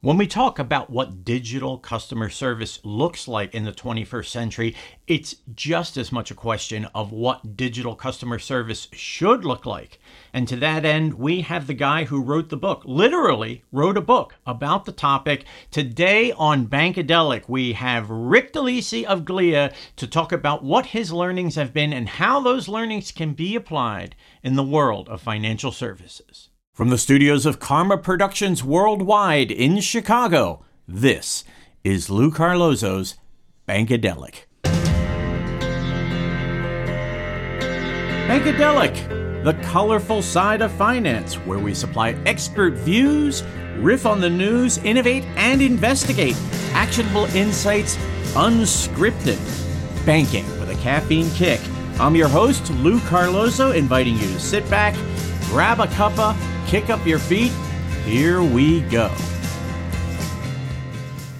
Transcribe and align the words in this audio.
When 0.00 0.16
we 0.16 0.28
talk 0.28 0.60
about 0.60 0.90
what 0.90 1.24
digital 1.24 1.76
customer 1.76 2.28
service 2.28 2.78
looks 2.84 3.26
like 3.26 3.52
in 3.52 3.64
the 3.64 3.72
21st 3.72 4.26
century, 4.26 4.76
it's 5.08 5.34
just 5.56 5.96
as 5.96 6.12
much 6.12 6.30
a 6.30 6.36
question 6.36 6.84
of 6.94 7.10
what 7.10 7.56
digital 7.56 7.96
customer 7.96 8.38
service 8.38 8.86
should 8.92 9.44
look 9.44 9.66
like. 9.66 9.98
And 10.32 10.46
to 10.46 10.54
that 10.58 10.84
end, 10.84 11.14
we 11.14 11.40
have 11.40 11.66
the 11.66 11.74
guy 11.74 12.04
who 12.04 12.22
wrote 12.22 12.48
the 12.48 12.56
book, 12.56 12.82
literally 12.84 13.64
wrote 13.72 13.96
a 13.96 14.00
book 14.00 14.36
about 14.46 14.84
the 14.84 14.92
topic. 14.92 15.44
Today 15.72 16.30
on 16.30 16.68
Bankadelic, 16.68 17.48
we 17.48 17.72
have 17.72 18.08
Rick 18.08 18.52
DeLisi 18.52 19.02
of 19.02 19.24
Glia 19.24 19.74
to 19.96 20.06
talk 20.06 20.30
about 20.30 20.62
what 20.62 20.86
his 20.86 21.12
learnings 21.12 21.56
have 21.56 21.72
been 21.72 21.92
and 21.92 22.08
how 22.08 22.38
those 22.38 22.68
learnings 22.68 23.10
can 23.10 23.32
be 23.32 23.56
applied 23.56 24.14
in 24.44 24.54
the 24.54 24.62
world 24.62 25.08
of 25.08 25.20
financial 25.20 25.72
services. 25.72 26.50
From 26.78 26.90
the 26.90 26.96
studios 26.96 27.44
of 27.44 27.58
Karma 27.58 27.98
Productions 27.98 28.62
Worldwide 28.62 29.50
in 29.50 29.80
Chicago, 29.80 30.64
this 30.86 31.42
is 31.82 32.08
Lou 32.08 32.30
Carlozo's 32.30 33.16
Bankadelic. 33.68 34.44
Bankadelic, 38.28 39.42
the 39.42 39.54
colorful 39.54 40.22
side 40.22 40.62
of 40.62 40.70
finance, 40.70 41.34
where 41.38 41.58
we 41.58 41.74
supply 41.74 42.10
expert 42.26 42.74
views, 42.74 43.42
riff 43.78 44.06
on 44.06 44.20
the 44.20 44.30
news, 44.30 44.78
innovate 44.78 45.24
and 45.34 45.60
investigate, 45.60 46.36
actionable 46.74 47.24
insights, 47.34 47.96
unscripted, 48.34 49.40
banking 50.06 50.46
with 50.60 50.70
a 50.70 50.76
caffeine 50.76 51.28
kick. 51.32 51.60
I'm 51.98 52.14
your 52.14 52.28
host, 52.28 52.70
Lou 52.70 53.00
Carlozo, 53.00 53.72
inviting 53.72 54.14
you 54.14 54.28
to 54.28 54.38
sit 54.38 54.70
back, 54.70 54.94
grab 55.50 55.80
a 55.80 55.86
cuppa, 55.86 56.36
kick 56.68 56.90
up 56.90 57.06
your 57.06 57.18
feet. 57.18 57.50
Here 58.04 58.42
we 58.42 58.82
go. 58.82 59.08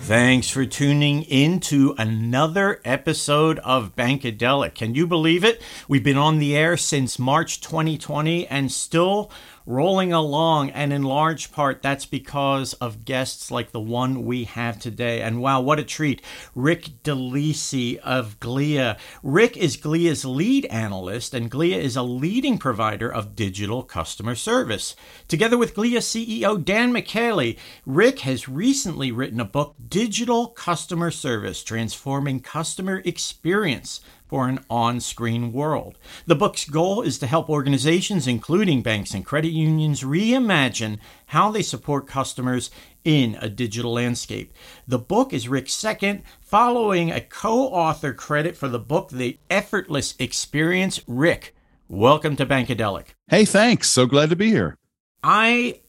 Thanks 0.08 0.48
for 0.48 0.64
tuning 0.64 1.24
in 1.24 1.60
to 1.60 1.94
another 1.98 2.80
episode 2.82 3.58
of 3.58 3.94
Bankadelic. 3.94 4.74
Can 4.74 4.94
you 4.94 5.06
believe 5.06 5.44
it? 5.44 5.60
We've 5.86 6.02
been 6.02 6.16
on 6.16 6.38
the 6.38 6.56
air 6.56 6.78
since 6.78 7.18
March 7.18 7.60
2020 7.60 8.46
and 8.46 8.72
still 8.72 9.30
rolling 9.68 10.12
along. 10.12 10.70
And 10.70 10.92
in 10.92 11.02
large 11.02 11.52
part, 11.52 11.82
that's 11.82 12.06
because 12.06 12.72
of 12.74 13.04
guests 13.04 13.50
like 13.50 13.70
the 13.70 13.80
one 13.80 14.24
we 14.24 14.44
have 14.44 14.78
today. 14.80 15.20
And 15.20 15.40
wow, 15.40 15.60
what 15.60 15.78
a 15.78 15.84
treat. 15.84 16.22
Rick 16.54 17.02
DeLisi 17.04 17.98
of 17.98 18.40
Glia. 18.40 18.98
Rick 19.22 19.56
is 19.56 19.76
Glia's 19.76 20.24
lead 20.24 20.64
analyst, 20.66 21.34
and 21.34 21.50
Glia 21.50 21.76
is 21.76 21.96
a 21.96 22.02
leading 22.02 22.56
provider 22.56 23.12
of 23.12 23.36
digital 23.36 23.82
customer 23.82 24.34
service. 24.34 24.96
Together 25.28 25.58
with 25.58 25.74
Glia 25.74 25.98
CEO 25.98 26.64
Dan 26.64 26.92
Michaeli, 26.92 27.58
Rick 27.84 28.20
has 28.20 28.48
recently 28.48 29.12
written 29.12 29.38
a 29.38 29.44
book, 29.44 29.74
Digital 29.88 30.48
Customer 30.48 31.10
Service 31.10 31.62
Transforming 31.62 32.40
Customer 32.40 33.02
Experience 33.04 34.00
for 34.28 34.48
an 34.48 34.60
on 34.68 35.00
screen 35.00 35.52
world. 35.52 35.98
The 36.26 36.36
book's 36.36 36.68
goal 36.68 37.02
is 37.02 37.18
to 37.18 37.26
help 37.26 37.48
organizations, 37.48 38.26
including 38.26 38.82
banks 38.82 39.14
and 39.14 39.24
credit 39.24 39.50
unions, 39.50 40.02
reimagine 40.02 40.98
how 41.26 41.50
they 41.50 41.62
support 41.62 42.06
customers 42.06 42.70
in 43.04 43.38
a 43.40 43.48
digital 43.48 43.94
landscape. 43.94 44.52
The 44.86 44.98
book 44.98 45.32
is 45.32 45.48
Rick's 45.48 45.74
second, 45.74 46.22
following 46.40 47.10
a 47.10 47.20
co 47.20 47.68
author 47.68 48.12
credit 48.12 48.56
for 48.56 48.68
the 48.68 48.78
book, 48.78 49.08
The 49.08 49.38
Effortless 49.48 50.14
Experience. 50.18 51.00
Rick, 51.06 51.54
welcome 51.88 52.36
to 52.36 52.46
Bankadelic. 52.46 53.06
Hey, 53.28 53.44
thanks. 53.44 53.88
So 53.88 54.06
glad 54.06 54.30
to 54.30 54.36
be 54.36 54.50
here. 54.50 54.76
I 55.22 55.80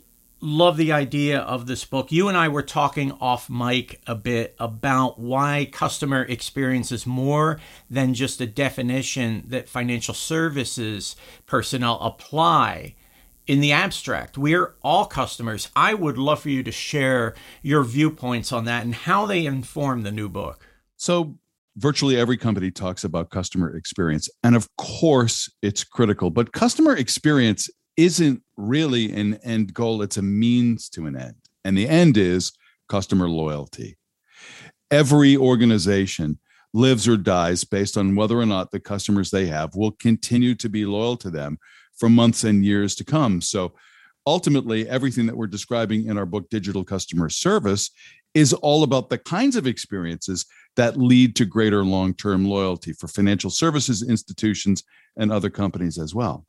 love 0.42 0.78
the 0.78 0.92
idea 0.92 1.40
of 1.40 1.68
this 1.68 1.86
book. 1.86 2.12
You 2.12 2.28
and 2.28 2.38
I 2.38 2.48
were 2.48 2.64
talking 2.64 3.12
off 3.14 3.50
mic 3.50 4.02
a 4.08 4.16
bit 4.16 4.56
about 4.60 5.20
why 5.20 5.68
customer 5.72 6.24
experience 6.24 6.92
is 6.92 7.06
more 7.06 7.60
than 7.90 8.14
just 8.14 8.40
a 8.42 8.48
definition 8.48 9.44
that 9.48 9.70
financial 9.70 10.14
services 10.14 11.16
personnel 11.46 12.00
apply 12.02 12.96
in 13.48 13.60
the 13.60 13.72
abstract. 13.72 14.38
We're 14.38 14.76
all 14.84 15.06
customers. 15.06 15.70
I 15.76 15.94
would 15.94 16.18
love 16.18 16.42
for 16.42 16.50
you 16.50 16.64
to 16.64 16.72
share 16.72 17.34
your 17.62 17.84
viewpoints 17.84 18.52
on 18.52 18.66
that 18.66 18.86
and 18.86 18.94
how 18.94 19.26
they 19.26 19.46
inform 19.46 20.04
the 20.04 20.12
new 20.12 20.30
book. 20.30 20.66
So, 20.98 21.38
virtually 21.78 22.18
every 22.18 22.38
company 22.38 22.72
talks 22.72 23.04
about 23.04 23.30
customer 23.30 23.76
experience. 23.76 24.30
And 24.44 24.56
of 24.56 24.68
course, 24.78 25.50
it's 25.62 25.84
critical, 25.84 26.30
but 26.30 26.52
customer 26.52 26.96
experience 26.96 27.70
isn't 28.00 28.42
really 28.56 29.12
an 29.12 29.36
end 29.44 29.74
goal, 29.74 30.02
it's 30.02 30.16
a 30.16 30.22
means 30.22 30.88
to 30.90 31.06
an 31.06 31.18
end. 31.18 31.36
And 31.66 31.78
the 31.78 31.88
end 31.88 32.16
is 32.16 32.54
customer 32.88 33.30
loyalty. 33.30 33.98
Every 34.90 35.36
organization 35.36 36.40
lives 36.74 37.08
or 37.10 37.18
dies 37.18 37.66
based 37.66 37.98
on 37.98 38.16
whether 38.16 38.40
or 38.40 38.46
not 38.46 38.72
the 38.72 38.80
customers 38.80 39.32
they 39.32 39.48
have 39.48 39.76
will 39.76 39.92
continue 39.92 40.56
to 40.56 40.70
be 40.70 40.86
loyal 40.86 41.18
to 41.18 41.30
them 41.30 41.58
for 41.98 42.08
months 42.08 42.46
and 42.46 42.64
years 42.64 42.96
to 42.96 43.04
come. 43.04 43.42
So 43.42 43.74
ultimately, 44.26 44.88
everything 44.88 45.26
that 45.26 45.36
we're 45.36 45.48
describing 45.48 46.06
in 46.06 46.18
our 46.18 46.26
book, 46.26 46.50
Digital 46.50 46.86
Customer 46.86 47.28
Service, 47.28 47.92
is 48.34 48.54
all 48.54 48.84
about 48.84 49.10
the 49.10 49.18
kinds 49.18 49.58
of 49.58 49.68
experiences 49.68 50.46
that 50.78 50.96
lead 50.96 51.36
to 51.36 51.46
greater 51.46 51.84
long 51.84 52.14
term 52.14 52.46
loyalty 52.46 52.94
for 52.94 53.10
financial 53.10 53.50
services 53.50 54.08
institutions 54.08 54.84
and 55.18 55.34
other 55.34 55.50
companies 55.50 55.98
as 55.98 56.16
well. 56.16 56.46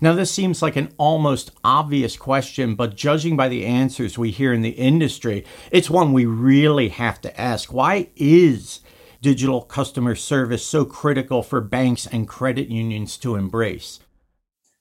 Now, 0.00 0.14
this 0.14 0.32
seems 0.32 0.62
like 0.62 0.76
an 0.76 0.92
almost 0.98 1.52
obvious 1.62 2.16
question, 2.16 2.74
but 2.74 2.96
judging 2.96 3.36
by 3.36 3.48
the 3.48 3.64
answers 3.64 4.18
we 4.18 4.30
hear 4.30 4.52
in 4.52 4.62
the 4.62 4.70
industry, 4.70 5.44
it's 5.70 5.88
one 5.88 6.12
we 6.12 6.26
really 6.26 6.88
have 6.88 7.20
to 7.20 7.40
ask. 7.40 7.72
Why 7.72 8.08
is 8.16 8.80
digital 9.20 9.62
customer 9.62 10.16
service 10.16 10.66
so 10.66 10.84
critical 10.84 11.42
for 11.42 11.60
banks 11.60 12.06
and 12.06 12.26
credit 12.26 12.68
unions 12.68 13.16
to 13.18 13.36
embrace? 13.36 14.00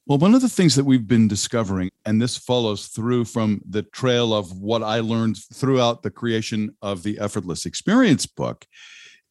Well, 0.07 0.17
one 0.17 0.34
of 0.34 0.41
the 0.41 0.50
things 0.50 0.75
that 0.75 0.85
we've 0.85 1.07
been 1.07 1.28
discovering, 1.28 1.91
and 2.06 2.19
this 2.19 2.35
follows 2.35 2.88
through 2.88 3.25
from 3.25 3.62
the 3.69 3.83
trail 3.83 4.33
of 4.33 4.59
what 4.59 4.81
I 4.81 5.00
learned 5.00 5.38
throughout 5.53 6.01
the 6.01 6.09
creation 6.09 6.75
of 6.81 7.03
the 7.03 7.19
Effortless 7.19 7.68
Experience 7.68 8.25
book, 8.25 8.66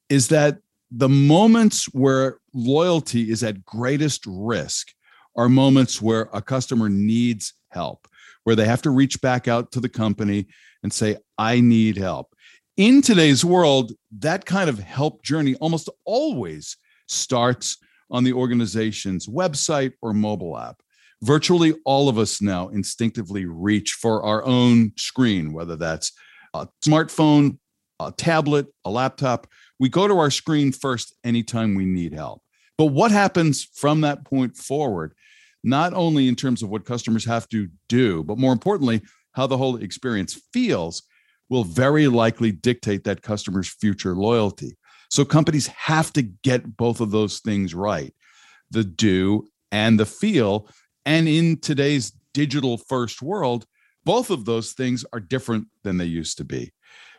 is 0.08 0.28
that 0.28 0.58
the 0.92 1.08
moments 1.08 1.86
where 1.86 2.38
loyalty 2.54 3.30
is 3.30 3.42
at 3.42 3.64
greatest 3.64 4.24
risk 4.26 4.92
are 5.36 5.48
moments 5.48 6.00
where 6.00 6.28
a 6.32 6.42
customer 6.42 6.88
needs 6.88 7.54
help, 7.68 8.06
where 8.44 8.56
they 8.56 8.66
have 8.66 8.82
to 8.82 8.90
reach 8.90 9.20
back 9.20 9.48
out 9.48 9.72
to 9.72 9.80
the 9.80 9.88
company 9.88 10.46
and 10.82 10.92
say, 10.92 11.16
I 11.38 11.60
need 11.60 11.96
help. 11.96 12.34
In 12.76 13.02
today's 13.02 13.44
world, 13.44 13.92
that 14.18 14.46
kind 14.46 14.70
of 14.70 14.78
help 14.78 15.22
journey 15.22 15.54
almost 15.56 15.88
always 16.04 16.76
starts 17.08 17.76
on 18.10 18.24
the 18.24 18.32
organization's 18.32 19.26
website 19.26 19.92
or 20.02 20.12
mobile 20.12 20.58
app. 20.58 20.80
Virtually 21.22 21.74
all 21.84 22.08
of 22.08 22.18
us 22.18 22.40
now 22.40 22.68
instinctively 22.68 23.44
reach 23.44 23.92
for 24.00 24.22
our 24.22 24.42
own 24.44 24.92
screen, 24.96 25.52
whether 25.52 25.76
that's 25.76 26.12
a 26.54 26.66
smartphone, 26.84 27.58
a 28.00 28.12
tablet, 28.12 28.66
a 28.84 28.90
laptop. 28.90 29.46
We 29.78 29.90
go 29.90 30.08
to 30.08 30.18
our 30.18 30.30
screen 30.30 30.72
first 30.72 31.14
anytime 31.22 31.74
we 31.74 31.84
need 31.84 32.14
help. 32.14 32.42
But 32.80 32.94
what 32.94 33.10
happens 33.10 33.68
from 33.74 34.00
that 34.00 34.24
point 34.24 34.56
forward, 34.56 35.12
not 35.62 35.92
only 35.92 36.28
in 36.28 36.34
terms 36.34 36.62
of 36.62 36.70
what 36.70 36.86
customers 36.86 37.26
have 37.26 37.46
to 37.50 37.68
do, 37.90 38.24
but 38.24 38.38
more 38.38 38.54
importantly, 38.54 39.02
how 39.32 39.46
the 39.46 39.58
whole 39.58 39.76
experience 39.76 40.40
feels, 40.54 41.02
will 41.50 41.62
very 41.62 42.08
likely 42.08 42.50
dictate 42.52 43.04
that 43.04 43.20
customer's 43.20 43.68
future 43.68 44.14
loyalty. 44.14 44.78
So 45.10 45.26
companies 45.26 45.66
have 45.66 46.10
to 46.14 46.22
get 46.22 46.78
both 46.78 47.02
of 47.02 47.10
those 47.10 47.40
things 47.40 47.74
right 47.74 48.14
the 48.70 48.84
do 48.84 49.46
and 49.70 50.00
the 50.00 50.06
feel. 50.06 50.66
And 51.04 51.28
in 51.28 51.60
today's 51.60 52.12
digital 52.32 52.78
first 52.78 53.20
world, 53.20 53.66
both 54.06 54.30
of 54.30 54.46
those 54.46 54.72
things 54.72 55.04
are 55.12 55.20
different 55.20 55.66
than 55.84 55.98
they 55.98 56.06
used 56.06 56.38
to 56.38 56.44
be. 56.44 56.72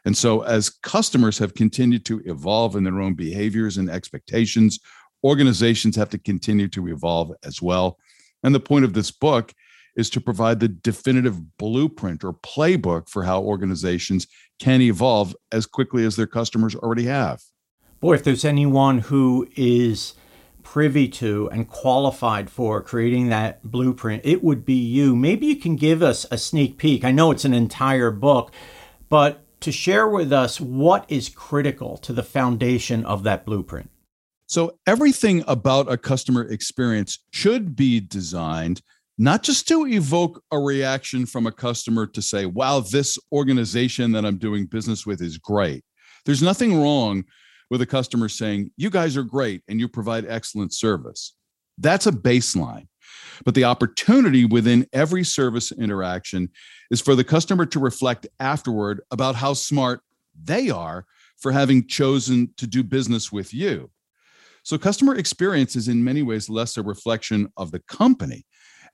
And 0.06 0.18
so, 0.18 0.42
as 0.42 0.72
customers 0.72 1.38
have 1.38 1.54
continued 1.54 2.06
to 2.06 2.22
evolve 2.26 2.76
in 2.76 2.84
their 2.84 3.00
own 3.00 3.14
behaviors 3.14 3.78
and 3.78 3.90
expectations, 3.90 4.80
organizations 5.24 5.96
have 5.96 6.10
to 6.10 6.18
continue 6.18 6.68
to 6.70 6.88
evolve 6.88 7.32
as 7.44 7.62
well. 7.62 7.98
And 8.44 8.56
the 8.56 8.60
point 8.60 8.86
of 8.86 8.94
this 8.94 9.12
book 9.12 9.54
is 9.96 10.10
to 10.10 10.22
provide 10.22 10.60
the 10.60 10.68
definitive 10.68 11.58
blueprint 11.58 12.24
or 12.24 12.34
playbook 12.34 13.10
for 13.10 13.24
how 13.24 13.42
organizations 13.42 14.28
can 14.60 14.82
evolve 14.82 15.36
as 15.52 15.66
quickly 15.66 16.06
as 16.06 16.16
their 16.16 16.28
customers 16.28 16.76
already 16.76 17.06
have. 17.06 17.42
Boy, 18.00 18.16
if 18.16 18.24
there's 18.24 18.46
anyone 18.46 19.00
who 19.00 19.48
is 19.56 20.16
privy 20.64 21.08
to 21.08 21.50
and 21.52 21.68
qualified 21.68 22.50
for 22.50 22.82
creating 22.82 23.30
that 23.30 23.64
blueprint, 23.64 24.22
it 24.26 24.44
would 24.44 24.66
be 24.66 24.74
you. 24.74 25.16
Maybe 25.16 25.48
you 25.48 25.56
can 25.56 25.76
give 25.76 26.02
us 26.02 26.26
a 26.32 26.38
sneak 26.38 26.78
peek. 26.78 27.04
I 27.04 27.12
know 27.12 27.32
it's 27.32 27.46
an 27.46 27.54
entire 27.54 28.12
book, 28.12 28.52
but 29.10 29.44
to 29.62 29.72
share 29.72 30.08
with 30.08 30.32
us 30.32 30.60
what 30.60 31.06
is 31.08 31.30
critical 31.30 31.98
to 31.98 32.14
the 32.14 32.24
foundation 32.24 33.06
of 33.06 33.24
that 33.24 33.46
blueprint. 33.46 33.90
So, 34.52 34.78
everything 34.86 35.46
about 35.48 35.90
a 35.90 35.96
customer 35.96 36.44
experience 36.44 37.20
should 37.32 37.74
be 37.74 38.02
designed 38.02 38.82
not 39.18 39.44
just 39.44 39.66
to 39.70 39.88
evoke 39.88 40.44
a 40.52 40.60
reaction 40.60 41.26
from 41.26 41.48
a 41.48 41.54
customer 41.54 42.06
to 42.08 42.22
say, 42.22 42.46
wow, 42.46 42.82
this 42.82 43.18
organization 43.32 44.12
that 44.12 44.26
I'm 44.26 44.38
doing 44.38 44.66
business 44.66 45.06
with 45.06 45.22
is 45.22 45.38
great. 45.38 45.86
There's 46.26 46.44
nothing 46.44 46.82
wrong 46.82 47.24
with 47.70 47.82
a 47.82 47.86
customer 47.86 48.28
saying, 48.28 48.72
you 48.76 48.90
guys 48.90 49.16
are 49.16 49.24
great 49.24 49.62
and 49.70 49.80
you 49.80 49.88
provide 49.88 50.26
excellent 50.28 50.74
service. 50.74 51.34
That's 51.78 52.08
a 52.08 52.12
baseline. 52.12 52.88
But 53.46 53.56
the 53.56 53.64
opportunity 53.64 54.44
within 54.44 54.86
every 54.92 55.24
service 55.24 55.72
interaction 55.72 56.50
is 56.90 57.00
for 57.00 57.16
the 57.16 57.24
customer 57.24 57.66
to 57.68 57.80
reflect 57.80 58.28
afterward 58.42 59.00
about 59.12 59.36
how 59.36 59.54
smart 59.54 60.02
they 60.38 60.70
are 60.70 61.06
for 61.38 61.54
having 61.54 61.88
chosen 61.88 62.54
to 62.58 62.68
do 62.68 62.84
business 62.84 63.32
with 63.32 63.54
you. 63.54 63.90
So, 64.64 64.78
customer 64.78 65.16
experience 65.16 65.76
is 65.76 65.88
in 65.88 66.04
many 66.04 66.22
ways 66.22 66.50
less 66.50 66.78
a 66.78 66.84
reflection 66.84 67.52
of 67.58 67.72
the 67.72 67.80
company 67.80 68.46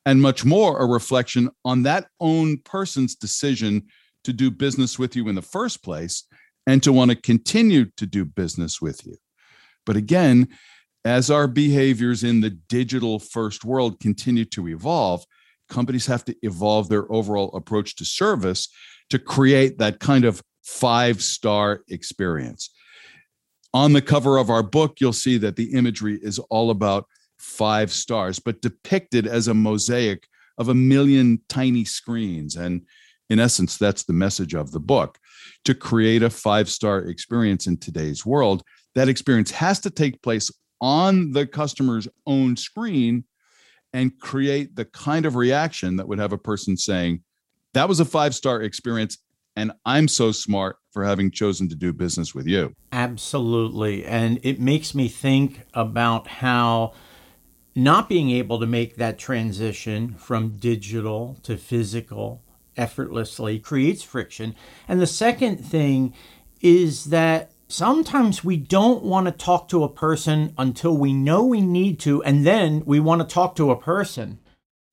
and 0.05 0.21
much 0.21 0.45
more 0.45 0.79
a 0.79 0.85
reflection 0.85 1.49
on 1.65 1.83
that 1.83 2.07
own 2.19 2.57
person's 2.59 3.15
decision 3.15 3.87
to 4.23 4.33
do 4.33 4.49
business 4.49 4.97
with 4.97 5.15
you 5.15 5.27
in 5.27 5.35
the 5.35 5.41
first 5.41 5.83
place 5.83 6.23
and 6.65 6.81
to 6.83 6.93
want 6.93 7.11
to 7.11 7.15
continue 7.15 7.85
to 7.97 8.05
do 8.05 8.25
business 8.25 8.81
with 8.81 9.05
you. 9.05 9.15
But 9.85 9.95
again, 9.95 10.49
as 11.05 11.31
our 11.31 11.47
behaviors 11.47 12.23
in 12.23 12.41
the 12.41 12.49
digital 12.49 13.19
first 13.19 13.63
world 13.63 13.99
continue 13.99 14.45
to 14.45 14.67
evolve, 14.67 15.25
companies 15.69 16.05
have 16.05 16.25
to 16.25 16.35
evolve 16.41 16.89
their 16.89 17.09
overall 17.11 17.55
approach 17.55 17.95
to 17.95 18.05
service 18.05 18.67
to 19.09 19.19
create 19.19 19.77
that 19.77 19.99
kind 19.99 20.25
of 20.25 20.41
five 20.63 21.21
star 21.21 21.83
experience. 21.87 22.69
On 23.77 23.93
the 23.93 24.01
cover 24.01 24.39
of 24.39 24.49
our 24.49 24.63
book, 24.63 24.99
you'll 24.99 25.13
see 25.13 25.37
that 25.37 25.55
the 25.55 25.71
imagery 25.73 26.17
is 26.23 26.39
all 26.49 26.71
about 26.71 27.05
five 27.37 27.91
stars, 27.91 28.39
but 28.39 28.59
depicted 28.59 29.27
as 29.27 29.47
a 29.47 29.53
mosaic 29.53 30.27
of 30.57 30.69
a 30.69 30.73
million 30.73 31.39
tiny 31.47 31.85
screens. 31.85 32.55
And 32.55 32.87
in 33.29 33.39
essence, 33.39 33.77
that's 33.77 34.01
the 34.01 34.13
message 34.13 34.55
of 34.55 34.71
the 34.71 34.79
book. 34.79 35.19
To 35.65 35.75
create 35.75 36.23
a 36.23 36.31
five 36.31 36.69
star 36.69 37.01
experience 37.01 37.67
in 37.67 37.77
today's 37.77 38.25
world, 38.25 38.63
that 38.95 39.09
experience 39.09 39.51
has 39.51 39.79
to 39.81 39.91
take 39.91 40.23
place 40.23 40.49
on 40.81 41.29
the 41.33 41.45
customer's 41.45 42.07
own 42.25 42.57
screen 42.57 43.25
and 43.93 44.19
create 44.19 44.75
the 44.75 44.85
kind 44.85 45.27
of 45.27 45.35
reaction 45.35 45.97
that 45.97 46.07
would 46.07 46.17
have 46.17 46.33
a 46.33 46.39
person 46.39 46.77
saying, 46.77 47.21
That 47.75 47.87
was 47.87 47.99
a 47.99 48.05
five 48.05 48.33
star 48.33 48.63
experience. 48.63 49.19
And 49.57 49.71
I'm 49.85 50.07
so 50.07 50.31
smart 50.31 50.77
for 50.91 51.03
having 51.03 51.31
chosen 51.31 51.67
to 51.69 51.75
do 51.75 51.91
business 51.91 52.35
with 52.35 52.45
you. 52.45 52.73
Absolutely. 52.91 54.05
And 54.05 54.39
it 54.43 54.59
makes 54.59 54.93
me 54.93 55.07
think 55.07 55.63
about 55.73 56.27
how 56.27 56.93
not 57.75 58.07
being 58.07 58.29
able 58.29 58.59
to 58.59 58.67
make 58.67 58.97
that 58.97 59.17
transition 59.17 60.13
from 60.13 60.57
digital 60.57 61.39
to 61.41 61.57
physical 61.57 62.43
effortlessly 62.77 63.57
creates 63.57 64.03
friction. 64.03 64.53
And 64.87 65.01
the 65.01 65.07
second 65.07 65.57
thing 65.57 66.13
is 66.61 67.05
that 67.05 67.49
sometimes 67.67 68.43
we 68.43 68.57
don't 68.57 69.01
want 69.01 69.25
to 69.25 69.31
talk 69.31 69.69
to 69.69 69.83
a 69.83 69.89
person 69.89 70.53
until 70.59 70.95
we 70.95 71.13
know 71.13 71.43
we 71.43 71.61
need 71.61 71.99
to, 72.01 72.21
and 72.21 72.45
then 72.45 72.83
we 72.85 72.99
want 72.99 73.27
to 73.27 73.33
talk 73.33 73.55
to 73.55 73.71
a 73.71 73.81
person. 73.81 74.37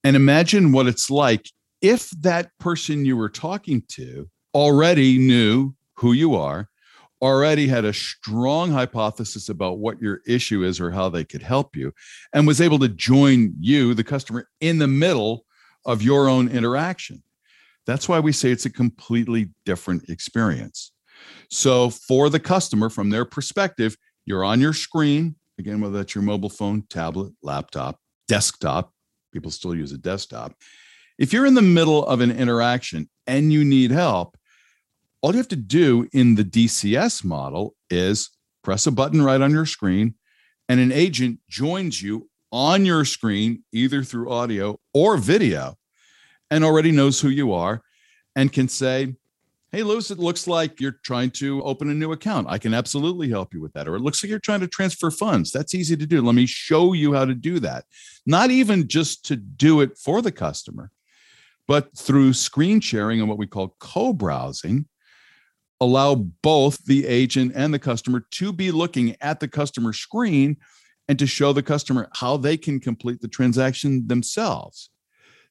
And 0.03 0.17
imagine 0.17 0.73
what 0.73 0.87
it's 0.87 1.11
like 1.11 1.51
if 1.83 2.09
that 2.21 2.51
person 2.59 3.05
you 3.05 3.15
were 3.15 3.29
talking 3.29 3.83
to 3.89 4.31
already 4.55 5.19
knew 5.19 5.75
who 5.95 6.13
you 6.13 6.35
are, 6.35 6.69
already 7.23 7.67
had 7.67 7.85
a 7.85 7.93
strong 7.93 8.71
hypothesis 8.71 9.49
about 9.49 9.79
what 9.79 10.01
your 10.01 10.21
issue 10.27 10.63
is 10.63 10.81
or 10.81 10.91
how 10.91 11.09
they 11.09 11.25
could 11.25 11.43
help 11.43 11.75
you, 11.75 11.93
and 12.33 12.47
was 12.47 12.61
able 12.61 12.79
to 12.79 12.89
join 12.89 13.55
you, 13.59 13.95
the 13.95 14.05
customer, 14.05 14.49
in 14.61 14.79
the 14.79 14.87
middle 14.87 15.47
of 15.85 16.03
your 16.03 16.29
own 16.29 16.49
interaction. 16.49 17.23
That's 17.87 18.09
why 18.09 18.21
we 18.21 18.33
say 18.33 18.51
it's 18.51 18.67
a 18.67 18.71
completely 18.71 19.51
different 19.65 20.09
experience. 20.09 20.93
So, 21.51 21.91
for 21.91 22.31
the 22.31 22.41
customer, 22.41 22.91
from 22.91 23.11
their 23.11 23.25
perspective, 23.25 23.97
you're 24.27 24.45
on 24.45 24.61
your 24.61 24.73
screen, 24.73 25.37
again, 25.59 25.81
whether 25.81 25.99
that's 25.99 26.15
your 26.15 26.25
mobile 26.25 26.51
phone, 26.51 26.85
tablet, 26.89 27.33
laptop, 27.43 28.01
desktop, 28.29 28.93
people 29.33 29.51
still 29.51 29.75
use 29.75 29.93
a 29.93 29.99
desktop. 29.99 30.55
If 31.19 31.33
you're 31.33 31.47
in 31.47 31.55
the 31.55 31.63
middle 31.63 32.05
of 32.07 32.21
an 32.21 32.31
interaction 32.31 33.09
and 33.27 33.53
you 33.53 33.65
need 33.65 33.91
help, 33.91 34.37
all 35.25 35.33
you 35.33 35.39
have 35.39 35.49
to 35.49 35.57
do 35.57 36.07
in 36.13 36.35
the 36.35 36.45
DCS 36.45 37.25
model 37.25 37.75
is 37.89 38.29
press 38.63 38.87
a 38.87 38.91
button 38.91 39.23
right 39.23 39.41
on 39.41 39.53
your 39.53 39.65
screen, 39.65 40.17
and 40.69 40.79
an 40.79 40.93
agent 40.93 41.41
joins 41.49 42.03
you 42.03 42.29
on 42.53 42.85
your 42.85 43.07
screen, 43.07 43.65
either 43.73 44.03
through 44.03 44.31
audio 44.31 44.79
or 44.93 45.17
video, 45.17 45.79
and 46.51 46.63
already 46.63 46.91
knows 46.91 47.23
who 47.23 47.31
you 47.31 47.55
are 47.55 47.81
and 48.37 48.53
can 48.53 48.69
say, 48.69 49.17
Hey, 49.73 49.83
Lewis, 49.83 50.11
it 50.11 50.19
looks 50.19 50.47
like 50.47 50.79
you're 50.79 51.01
trying 51.03 51.31
to 51.31 51.63
open 51.63 51.89
a 51.89 51.95
new 51.95 52.13
account. 52.13 52.47
I 52.51 52.59
can 52.59 52.75
absolutely 52.75 53.31
help 53.31 53.55
you 53.55 53.63
with 53.63 53.73
that. 53.73 53.89
Or 53.89 53.97
it 53.97 54.03
looks 54.03 54.23
like 54.23 54.29
you're 54.29 54.39
trying 54.39 54.61
to 54.61 54.69
transfer 54.69 55.11
funds. 55.11 55.51
That's 55.51 55.75
easy 55.75 55.97
to 55.97 56.07
do. 56.07 56.21
Let 56.21 56.35
me 56.35 56.45
show 56.45 56.93
you 56.93 57.15
how 57.15 57.25
to 57.25 57.35
do 57.35 57.61
that. 57.61 57.87
Not 58.27 58.51
even 58.51 58.89
just 58.89 59.25
to 59.29 59.37
do 59.37 59.81
it 59.81 59.97
for 59.97 60.21
the 60.21 60.33
customer, 60.33 60.91
but 61.67 61.97
through 61.97 62.35
screen 62.35 62.81
sharing 62.81 63.21
and 63.21 63.29
what 63.29 63.39
we 63.39 63.47
call 63.47 63.75
co 63.81 64.13
browsing, 64.13 64.87
allow 65.81 66.15
both 66.15 66.85
the 66.85 67.07
agent 67.07 67.53
and 67.55 67.75
the 67.75 67.79
customer 67.79 68.25
to 68.33 68.53
be 68.53 68.71
looking 68.71 69.17
at 69.21 69.41
the 69.41 69.49
customer 69.49 69.93
screen 69.93 70.57
and 71.09 71.19
to 71.19 71.27
show 71.27 71.53
the 71.53 71.63
customer 71.63 72.09
how 72.15 72.37
they 72.37 72.57
can 72.57 72.81
complete 72.81 73.21
the 73.21 73.29
transaction 73.29 74.07
themselves. 74.07 74.91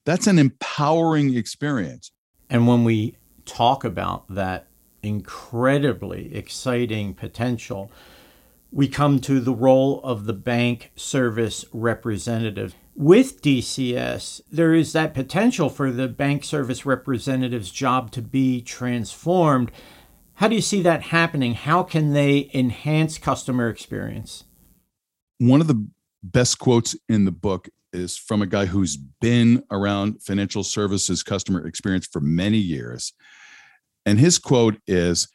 That's 0.06 0.28
an 0.28 0.40
empowering 0.40 1.36
experience. 1.36 2.12
And 2.50 2.68
when 2.68 2.84
we 2.84 3.18
talk 3.46 3.84
about 3.84 4.28
that 4.34 4.68
incredibly 5.02 6.34
exciting 6.36 7.14
potential, 7.14 7.92
we 8.72 8.88
come 8.88 9.19
to 9.19 9.40
the 9.40 9.54
role 9.54 10.02
of 10.04 10.26
the 10.26 10.34
bank 10.34 10.92
service 10.96 11.64
representative. 11.72 12.74
With 12.96 13.42
DCS, 13.42 14.42
there 14.52 14.74
is 14.74 14.94
that 14.94 15.14
potential 15.14 15.69
for 15.69 15.92
the 15.92 16.08
bank 16.08 16.44
service 16.44 16.86
representative's 16.86 17.72
job 17.72 18.12
to 18.12 18.22
be 18.22 18.62
transformed. 18.62 19.72
How 20.35 20.47
do 20.47 20.56
you 20.56 20.62
see 20.62 20.81
that 20.81 21.03
happening? 21.03 21.53
How 21.53 21.83
can 21.83 22.13
they 22.13 22.50
enhance 22.53 23.18
customer 23.18 23.69
experience? 23.69 24.45
One 25.38 25.62
of 25.62 25.68
the 25.68 25.88
best 26.24 26.59
quotes 26.59 26.95
in 27.07 27.25
the 27.25 27.31
book 27.31 27.69
is 27.91 28.18
from 28.18 28.41
a 28.41 28.47
guy 28.47 28.65
who's 28.65 28.97
been 28.97 29.63
around 29.69 30.24
financial 30.24 30.63
services 30.63 31.21
customer 31.21 31.68
experience 31.68 32.07
for 32.12 32.19
many 32.19 32.57
years. 32.57 33.13
And 34.06 34.19
his 34.19 34.39
quote 34.39 34.77
is 34.88 35.27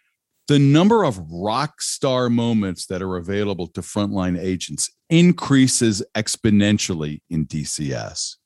the 0.49 0.59
number 0.59 1.05
of 1.05 1.21
rock 1.31 1.81
star 1.81 2.29
moments 2.29 2.87
that 2.87 3.03
are 3.03 3.17
available 3.17 3.69
to 3.69 3.81
frontline 3.83 4.39
agents 4.39 4.91
increases 5.11 6.03
exponentially 6.17 7.21
in 7.31 7.47
DCS. 7.47 8.38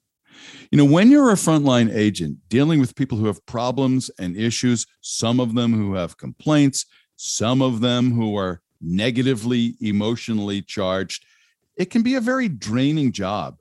You 0.70 0.78
know, 0.78 0.84
when 0.84 1.10
you're 1.10 1.30
a 1.30 1.34
frontline 1.34 1.94
agent 1.94 2.38
dealing 2.48 2.80
with 2.80 2.94
people 2.94 3.18
who 3.18 3.26
have 3.26 3.44
problems 3.46 4.10
and 4.18 4.36
issues, 4.36 4.86
some 5.00 5.40
of 5.40 5.54
them 5.54 5.72
who 5.72 5.94
have 5.94 6.16
complaints, 6.16 6.86
some 7.16 7.60
of 7.60 7.80
them 7.80 8.12
who 8.12 8.36
are 8.36 8.62
negatively 8.80 9.74
emotionally 9.80 10.62
charged, 10.62 11.24
it 11.76 11.90
can 11.90 12.02
be 12.02 12.14
a 12.14 12.20
very 12.20 12.48
draining 12.48 13.12
job. 13.12 13.58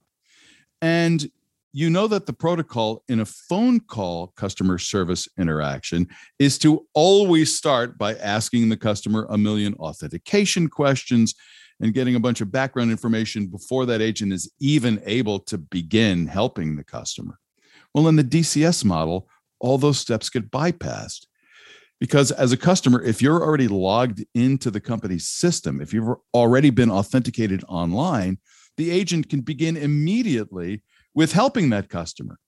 And 0.82 1.30
you 1.74 1.90
know 1.90 2.08
that 2.08 2.26
the 2.26 2.34
protocol 2.34 3.04
in 3.08 3.20
a 3.22 3.26
phone 3.26 3.80
call 3.80 4.28
customer 4.36 4.78
service 4.78 5.28
interaction 5.38 6.08
is 6.38 6.58
to 6.60 6.86
always 6.94 7.56
start 7.56 7.98
by 7.98 8.16
asking 8.16 8.70
the 8.70 8.78
customer 8.78 9.26
a 9.30 9.38
million 9.38 9.74
authentication 9.76 10.68
questions 10.68 11.34
and 11.82 11.94
getting 11.94 12.16
a 12.16 12.20
bunch 12.20 12.42
of 12.42 12.52
background 12.52 12.92
information 12.92 13.48
before 13.48 13.86
that 13.88 14.02
agent 14.02 14.32
is 14.32 14.52
even 14.60 15.02
able 15.06 15.40
to 15.40 15.58
begin 15.58 16.28
helping 16.28 16.76
the 16.76 16.84
customer. 16.84 17.40
Well, 17.94 18.08
in 18.08 18.16
the 18.16 18.24
DCS 18.24 18.86
model, 18.86 19.28
all 19.60 19.78
those 19.78 20.00
steps 20.00 20.30
get 20.30 20.52
bypassed. 20.52 21.26
Because 22.00 22.32
as 22.32 22.52
a 22.52 22.58
customer, 22.58 23.02
if 23.04 23.22
you're 23.22 23.44
already 23.44 23.68
logged 23.68 24.26
into 24.34 24.72
the 24.72 24.80
company's 24.80 25.28
system, 25.28 25.82
if 25.82 25.94
you've 25.94 26.16
already 26.34 26.72
been 26.72 26.90
authenticated 26.90 27.64
online, 27.68 28.40
the 28.78 28.90
agent 28.90 29.30
can 29.30 29.42
begin 29.42 29.78
immediately 29.78 30.82
with 31.14 31.34
helping 31.34 31.70
that 31.70 31.90
customer. 31.90 32.40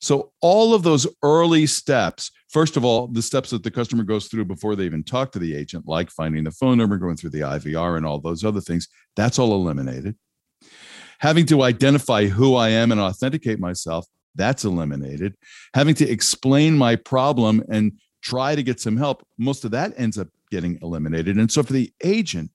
So, 0.00 0.32
all 0.40 0.72
of 0.72 0.82
those 0.82 1.06
early 1.22 1.66
steps, 1.66 2.30
first 2.48 2.78
of 2.78 2.84
all, 2.84 3.06
the 3.06 3.20
steps 3.20 3.50
that 3.50 3.62
the 3.62 3.70
customer 3.70 4.02
goes 4.02 4.28
through 4.28 4.46
before 4.46 4.74
they 4.74 4.84
even 4.84 5.04
talk 5.04 5.30
to 5.32 5.38
the 5.38 5.54
agent, 5.54 5.86
like 5.86 6.10
finding 6.10 6.44
the 6.44 6.50
phone 6.50 6.78
number, 6.78 6.96
going 6.96 7.16
through 7.16 7.30
the 7.30 7.40
IVR, 7.40 7.98
and 7.98 8.06
all 8.06 8.18
those 8.18 8.42
other 8.42 8.62
things, 8.62 8.88
that's 9.14 9.38
all 9.38 9.54
eliminated. 9.54 10.16
Having 11.18 11.46
to 11.46 11.62
identify 11.62 12.26
who 12.26 12.54
I 12.54 12.70
am 12.70 12.92
and 12.92 13.00
authenticate 13.00 13.60
myself, 13.60 14.06
that's 14.34 14.64
eliminated. 14.64 15.36
Having 15.74 15.96
to 15.96 16.08
explain 16.08 16.78
my 16.78 16.96
problem 16.96 17.62
and 17.68 17.92
try 18.22 18.54
to 18.54 18.62
get 18.62 18.80
some 18.80 18.96
help, 18.96 19.26
most 19.36 19.66
of 19.66 19.70
that 19.72 19.92
ends 19.98 20.16
up 20.16 20.28
getting 20.50 20.78
eliminated. 20.80 21.36
And 21.36 21.52
so, 21.52 21.62
for 21.62 21.74
the 21.74 21.92
agent, 22.02 22.50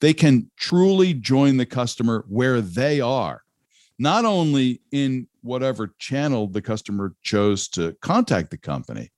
they 0.00 0.14
can 0.14 0.50
truly 0.56 1.12
join 1.12 1.58
the 1.58 1.66
customer 1.66 2.24
where 2.28 2.62
they 2.62 3.02
are 3.02 3.42
not 3.98 4.24
only 4.24 4.80
in 4.92 5.27
whatever 5.42 5.94
channel 5.98 6.46
the 6.46 6.62
customer 6.62 7.14
chose 7.22 7.68
to 7.68 7.96
contact 8.00 8.50
the 8.50 8.58
company, 8.58 9.10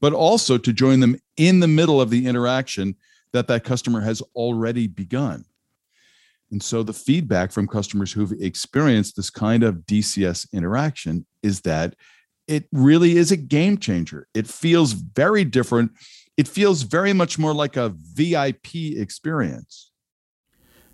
but 0.00 0.12
also 0.12 0.58
to 0.58 0.72
join 0.72 1.00
them 1.00 1.16
in 1.36 1.60
the 1.60 1.68
middle 1.68 2.00
of 2.00 2.10
the 2.10 2.26
interaction 2.26 2.96
that 3.32 3.46
that 3.48 3.64
customer 3.64 4.00
has 4.00 4.20
already 4.34 4.86
begun. 4.86 5.44
And 6.50 6.62
so 6.62 6.82
the 6.82 6.92
feedback 6.92 7.52
from 7.52 7.68
customers 7.68 8.12
who've 8.12 8.32
experienced 8.40 9.16
this 9.16 9.30
kind 9.30 9.62
of 9.62 9.86
DCS 9.86 10.52
interaction 10.52 11.26
is 11.42 11.60
that 11.60 11.94
it 12.48 12.66
really 12.72 13.16
is 13.16 13.30
a 13.30 13.36
game 13.36 13.78
changer. 13.78 14.26
It 14.34 14.48
feels 14.48 14.92
very 14.92 15.44
different. 15.44 15.92
It 16.36 16.48
feels 16.48 16.82
very 16.82 17.12
much 17.12 17.38
more 17.38 17.54
like 17.54 17.76
a 17.76 17.94
VIP 17.94 18.74
experience. 18.96 19.89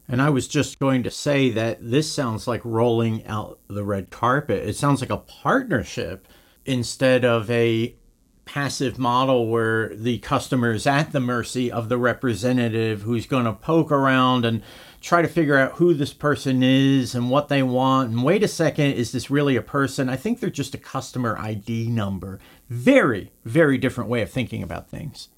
And 0.08 0.22
I 0.22 0.30
was 0.30 0.46
just 0.46 0.78
going 0.78 1.02
to 1.02 1.10
say 1.10 1.50
that 1.50 1.78
this 1.80 2.12
sounds 2.12 2.46
like 2.46 2.64
rolling 2.64 3.26
out 3.26 3.58
the 3.68 3.84
red 3.84 4.10
carpet. 4.10 4.68
It 4.68 4.76
sounds 4.76 5.00
like 5.00 5.10
a 5.10 5.16
partnership 5.16 6.28
instead 6.64 7.24
of 7.24 7.50
a 7.50 7.96
passive 8.44 8.98
model 8.98 9.48
where 9.48 9.94
the 9.96 10.18
customer 10.18 10.70
is 10.70 10.86
at 10.86 11.10
the 11.10 11.20
mercy 11.20 11.70
of 11.70 11.88
the 11.88 11.98
representative 11.98 13.02
who's 13.02 13.26
going 13.26 13.44
to 13.44 13.52
poke 13.52 13.90
around 13.90 14.44
and 14.44 14.62
try 15.00 15.20
to 15.20 15.28
figure 15.28 15.58
out 15.58 15.72
who 15.72 15.92
this 15.92 16.12
person 16.12 16.62
is 16.62 17.14
and 17.14 17.28
what 17.28 17.48
they 17.48 17.62
want. 17.62 18.10
And 18.10 18.22
wait 18.22 18.44
a 18.44 18.48
second, 18.48 18.92
is 18.92 19.10
this 19.10 19.30
really 19.30 19.56
a 19.56 19.62
person? 19.62 20.08
I 20.08 20.16
think 20.16 20.38
they're 20.38 20.50
just 20.50 20.74
a 20.74 20.78
customer 20.78 21.36
ID 21.38 21.88
number. 21.88 22.38
Very, 22.68 23.32
very 23.44 23.78
different 23.78 24.08
way 24.08 24.22
of 24.22 24.30
thinking 24.30 24.62
about 24.62 24.88
things. 24.88 25.28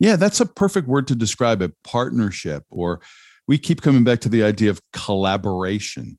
Yeah, 0.00 0.16
that's 0.16 0.40
a 0.40 0.46
perfect 0.46 0.86
word 0.86 1.08
to 1.08 1.14
describe 1.14 1.62
a 1.62 1.72
partnership, 1.82 2.64
or 2.70 3.00
we 3.48 3.58
keep 3.58 3.82
coming 3.82 4.04
back 4.04 4.20
to 4.20 4.28
the 4.28 4.44
idea 4.44 4.70
of 4.70 4.80
collaboration. 4.92 6.18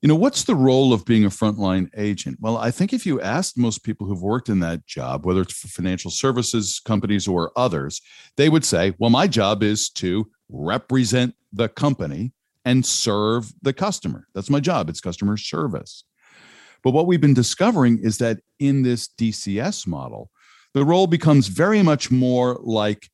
You 0.00 0.08
know 0.08 0.16
what's 0.16 0.42
the 0.42 0.56
role 0.56 0.92
of 0.92 1.04
being 1.04 1.24
a 1.24 1.28
frontline 1.28 1.88
agent? 1.96 2.38
Well 2.40 2.56
i 2.56 2.72
think 2.72 2.92
if 2.92 3.06
you 3.06 3.20
asked 3.20 3.56
most 3.56 3.84
people 3.84 4.08
who've 4.08 4.20
worked 4.20 4.48
in 4.48 4.58
that 4.60 4.84
job 4.84 5.24
whether 5.24 5.42
it's 5.42 5.52
for 5.52 5.68
financial 5.68 6.10
services 6.10 6.80
companies 6.84 7.28
or 7.28 7.52
others 7.54 8.00
they 8.36 8.48
would 8.48 8.64
say 8.64 8.94
well 8.98 9.10
my 9.10 9.28
job 9.28 9.62
is 9.62 9.88
to 9.90 10.28
represent 10.48 11.36
the 11.52 11.68
company 11.68 12.32
and 12.64 12.84
serve 12.84 13.52
the 13.62 13.72
customer. 13.72 14.26
That's 14.34 14.50
my 14.50 14.60
job. 14.60 14.88
It's 14.88 15.00
customer 15.00 15.36
service. 15.36 16.04
But 16.82 16.92
what 16.92 17.06
we've 17.06 17.20
been 17.20 17.34
discovering 17.34 17.98
is 18.02 18.18
that 18.18 18.38
in 18.58 18.82
this 18.82 19.08
dcs 19.08 19.86
model 19.86 20.30
the 20.74 20.84
role 20.84 21.06
becomes 21.06 21.46
very 21.48 21.82
much 21.82 22.10
more 22.10 22.58
like 22.62 23.10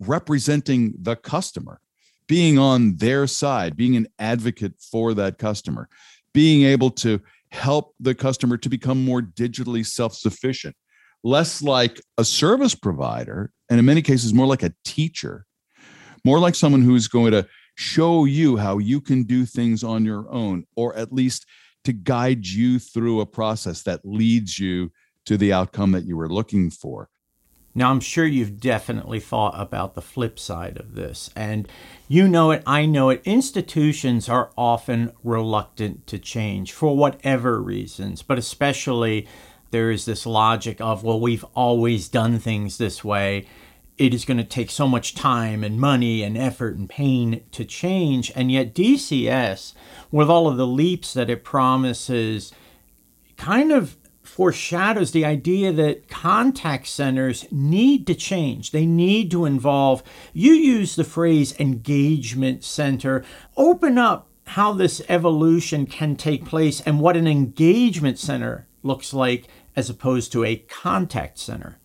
representing 0.00 0.92
the 1.00 1.16
customer 1.16 1.80
being 2.28 2.58
on 2.58 2.96
their 2.96 3.26
side, 3.26 3.76
being 3.76 3.96
an 3.96 4.06
advocate 4.18 4.74
for 4.80 5.14
that 5.14 5.38
customer 5.38 5.88
being 6.36 6.64
able 6.64 6.90
to 6.90 7.18
help 7.50 7.94
the 7.98 8.14
customer 8.14 8.58
to 8.58 8.68
become 8.68 9.02
more 9.02 9.22
digitally 9.22 9.86
self 9.86 10.14
sufficient, 10.14 10.76
less 11.24 11.62
like 11.62 11.98
a 12.18 12.24
service 12.26 12.74
provider, 12.74 13.50
and 13.70 13.78
in 13.78 13.86
many 13.86 14.02
cases, 14.02 14.34
more 14.34 14.46
like 14.46 14.62
a 14.62 14.74
teacher, 14.84 15.46
more 16.26 16.38
like 16.38 16.54
someone 16.54 16.82
who's 16.82 17.08
going 17.08 17.32
to 17.32 17.48
show 17.76 18.26
you 18.26 18.58
how 18.58 18.76
you 18.76 19.00
can 19.00 19.22
do 19.22 19.46
things 19.46 19.82
on 19.82 20.04
your 20.04 20.30
own, 20.30 20.64
or 20.76 20.94
at 20.94 21.10
least 21.10 21.46
to 21.84 21.94
guide 21.94 22.46
you 22.46 22.78
through 22.78 23.22
a 23.22 23.26
process 23.26 23.82
that 23.84 24.02
leads 24.04 24.58
you 24.58 24.92
to 25.24 25.38
the 25.38 25.54
outcome 25.54 25.92
that 25.92 26.04
you 26.04 26.18
were 26.18 26.28
looking 26.28 26.70
for. 26.70 27.08
Now, 27.76 27.90
I'm 27.90 28.00
sure 28.00 28.24
you've 28.24 28.58
definitely 28.58 29.20
thought 29.20 29.52
about 29.60 29.94
the 29.94 30.00
flip 30.00 30.38
side 30.38 30.78
of 30.78 30.94
this. 30.94 31.28
And 31.36 31.68
you 32.08 32.26
know 32.26 32.50
it, 32.50 32.62
I 32.66 32.86
know 32.86 33.10
it. 33.10 33.20
Institutions 33.26 34.30
are 34.30 34.50
often 34.56 35.12
reluctant 35.22 36.06
to 36.06 36.18
change 36.18 36.72
for 36.72 36.96
whatever 36.96 37.60
reasons, 37.60 38.22
but 38.22 38.38
especially 38.38 39.28
there 39.72 39.90
is 39.90 40.06
this 40.06 40.24
logic 40.24 40.80
of, 40.80 41.04
well, 41.04 41.20
we've 41.20 41.44
always 41.54 42.08
done 42.08 42.38
things 42.38 42.78
this 42.78 43.04
way. 43.04 43.46
It 43.98 44.14
is 44.14 44.24
going 44.24 44.38
to 44.38 44.44
take 44.44 44.70
so 44.70 44.88
much 44.88 45.14
time 45.14 45.62
and 45.62 45.78
money 45.78 46.22
and 46.22 46.38
effort 46.38 46.76
and 46.78 46.88
pain 46.88 47.42
to 47.52 47.66
change. 47.66 48.32
And 48.34 48.50
yet, 48.50 48.74
DCS, 48.74 49.74
with 50.10 50.30
all 50.30 50.48
of 50.48 50.56
the 50.56 50.66
leaps 50.66 51.12
that 51.12 51.28
it 51.28 51.44
promises, 51.44 52.54
kind 53.36 53.70
of 53.70 53.98
foreshadows 54.26 55.12
the 55.12 55.24
idea 55.24 55.72
that 55.72 56.08
contact 56.08 56.86
centers 56.86 57.46
need 57.50 58.06
to 58.06 58.14
change. 58.14 58.70
They 58.70 58.86
need 58.86 59.30
to 59.30 59.44
involve, 59.44 60.02
you 60.32 60.52
use 60.52 60.96
the 60.96 61.04
phrase 61.04 61.58
engagement 61.60 62.64
center. 62.64 63.24
Open 63.56 63.98
up 63.98 64.28
how 64.48 64.72
this 64.72 65.02
evolution 65.08 65.86
can 65.86 66.16
take 66.16 66.44
place 66.44 66.80
and 66.80 67.00
what 67.00 67.16
an 67.16 67.26
engagement 67.26 68.18
center 68.18 68.66
looks 68.82 69.12
like 69.12 69.48
as 69.74 69.90
opposed 69.90 70.32
to 70.32 70.44
a 70.44 70.56
contact 70.56 71.38
center. 71.38 71.78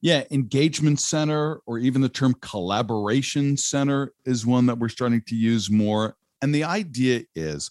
Yeah, 0.00 0.24
engagement 0.30 1.00
center 1.00 1.60
or 1.66 1.78
even 1.78 2.02
the 2.02 2.08
term 2.08 2.34
collaboration 2.40 3.56
center 3.56 4.12
is 4.24 4.44
one 4.44 4.66
that 4.66 4.78
we're 4.78 4.88
starting 4.88 5.22
to 5.28 5.34
use 5.34 5.70
more. 5.70 6.16
And 6.42 6.54
the 6.54 6.64
idea 6.64 7.22
is 7.34 7.70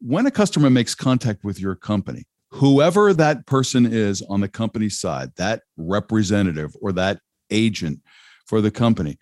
when 0.00 0.26
a 0.26 0.30
customer 0.30 0.68
makes 0.68 0.94
contact 0.94 1.44
with 1.44 1.60
your 1.60 1.76
company, 1.76 2.24
whoever 2.50 3.12
that 3.14 3.46
person 3.46 3.86
is 3.86 4.22
on 4.22 4.40
the 4.40 4.48
company 4.48 4.88
side, 4.88 5.30
that 5.36 5.62
representative 5.76 6.74
or 6.80 6.92
that 6.92 7.20
agent 7.50 8.00
for 8.46 8.60
the 8.60 8.70
company, 8.70 9.18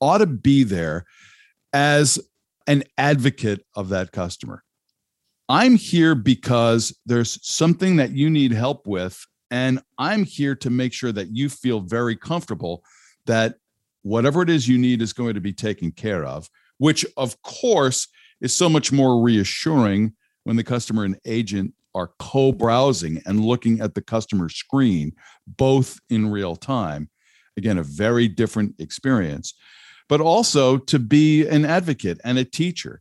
ought 0.00 0.18
to 0.18 0.26
be 0.26 0.64
there 0.64 1.04
as 1.72 2.18
an 2.66 2.84
advocate 2.96 3.64
of 3.74 3.90
that 3.90 4.12
customer. 4.12 4.62
I'm 5.48 5.74
here 5.74 6.14
because 6.14 6.96
there's 7.06 7.38
something 7.42 7.96
that 7.96 8.12
you 8.12 8.30
need 8.30 8.52
help 8.52 8.86
with. 8.86 9.26
And 9.50 9.82
I'm 9.98 10.24
here 10.24 10.54
to 10.54 10.70
make 10.70 10.92
sure 10.92 11.10
that 11.10 11.34
you 11.34 11.48
feel 11.48 11.80
very 11.80 12.14
comfortable 12.14 12.84
that 13.26 13.56
whatever 14.02 14.42
it 14.42 14.48
is 14.48 14.68
you 14.68 14.78
need 14.78 15.02
is 15.02 15.12
going 15.12 15.34
to 15.34 15.40
be 15.40 15.52
taken 15.52 15.90
care 15.90 16.24
of, 16.24 16.48
which 16.78 17.04
of 17.16 17.40
course 17.42 18.06
is 18.40 18.56
so 18.56 18.68
much 18.68 18.92
more 18.92 19.20
reassuring 19.20 20.14
when 20.44 20.56
the 20.56 20.64
customer 20.64 21.04
and 21.04 21.18
agent 21.26 21.74
are 21.94 22.12
co-browsing 22.18 23.22
and 23.26 23.44
looking 23.44 23.80
at 23.80 23.94
the 23.94 24.02
customer 24.02 24.48
screen 24.48 25.12
both 25.46 25.98
in 26.08 26.30
real 26.30 26.56
time. 26.56 27.10
Again 27.56 27.78
a 27.78 27.82
very 27.82 28.28
different 28.28 28.74
experience 28.78 29.54
but 30.08 30.20
also 30.20 30.76
to 30.76 30.98
be 30.98 31.46
an 31.46 31.64
advocate 31.64 32.20
and 32.24 32.36
a 32.36 32.44
teacher. 32.44 33.00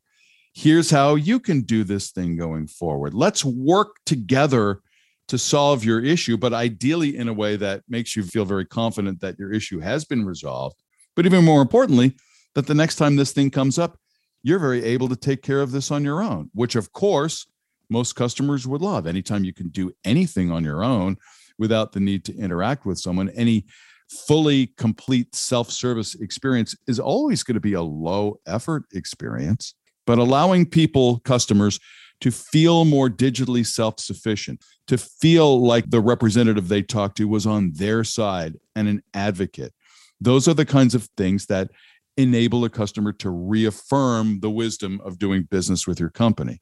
Here's 0.53 0.91
how 0.91 1.15
you 1.15 1.39
can 1.39 1.61
do 1.61 1.83
this 1.83 2.11
thing 2.11 2.37
going 2.37 2.67
forward. 2.67 3.15
Let's 3.15 3.43
work 3.43 3.95
together 4.05 4.81
to 5.29 5.37
solve 5.37 5.85
your 5.85 6.03
issue 6.03 6.37
but 6.37 6.53
ideally 6.53 7.15
in 7.15 7.29
a 7.29 7.33
way 7.33 7.55
that 7.55 7.83
makes 7.87 8.15
you 8.15 8.23
feel 8.23 8.45
very 8.45 8.65
confident 8.65 9.21
that 9.21 9.37
your 9.39 9.53
issue 9.53 9.79
has 9.79 10.03
been 10.03 10.25
resolved 10.25 10.81
but 11.15 11.25
even 11.25 11.45
more 11.45 11.61
importantly 11.61 12.15
that 12.55 12.65
the 12.65 12.73
next 12.73 12.95
time 12.95 13.15
this 13.15 13.31
thing 13.31 13.49
comes 13.51 13.77
up 13.77 13.97
you're 14.41 14.59
very 14.59 14.83
able 14.83 15.07
to 15.07 15.15
take 15.15 15.43
care 15.43 15.61
of 15.61 15.71
this 15.71 15.91
on 15.91 16.03
your 16.03 16.21
own 16.21 16.49
which 16.53 16.75
of 16.75 16.91
course 16.93 17.45
most 17.89 18.13
customers 18.15 18.67
would 18.67 18.81
love. 18.81 19.07
Anytime 19.07 19.43
you 19.43 19.53
can 19.53 19.69
do 19.69 19.91
anything 20.03 20.51
on 20.51 20.63
your 20.63 20.83
own 20.83 21.17
without 21.57 21.91
the 21.91 21.99
need 21.99 22.23
to 22.25 22.37
interact 22.37 22.85
with 22.85 22.99
someone, 22.99 23.29
any 23.29 23.65
fully 24.09 24.67
complete 24.77 25.35
self 25.35 25.69
service 25.69 26.15
experience 26.15 26.75
is 26.87 26.99
always 26.99 27.43
going 27.43 27.55
to 27.55 27.59
be 27.61 27.73
a 27.73 27.81
low 27.81 28.39
effort 28.47 28.83
experience. 28.93 29.75
But 30.05 30.17
allowing 30.17 30.65
people, 30.65 31.19
customers, 31.19 31.79
to 32.21 32.31
feel 32.31 32.85
more 32.85 33.09
digitally 33.09 33.65
self 33.65 33.99
sufficient, 33.99 34.63
to 34.87 34.97
feel 34.97 35.65
like 35.65 35.89
the 35.89 36.01
representative 36.01 36.67
they 36.67 36.81
talked 36.81 37.17
to 37.17 37.27
was 37.27 37.45
on 37.45 37.71
their 37.75 38.03
side 38.03 38.55
and 38.75 38.87
an 38.87 39.01
advocate. 39.13 39.73
Those 40.19 40.47
are 40.47 40.53
the 40.53 40.65
kinds 40.65 40.95
of 40.95 41.07
things 41.15 41.45
that 41.45 41.69
enable 42.17 42.65
a 42.65 42.69
customer 42.69 43.13
to 43.13 43.29
reaffirm 43.29 44.41
the 44.41 44.49
wisdom 44.49 44.99
of 45.05 45.17
doing 45.17 45.43
business 45.43 45.87
with 45.87 45.99
your 45.99 46.09
company. 46.09 46.59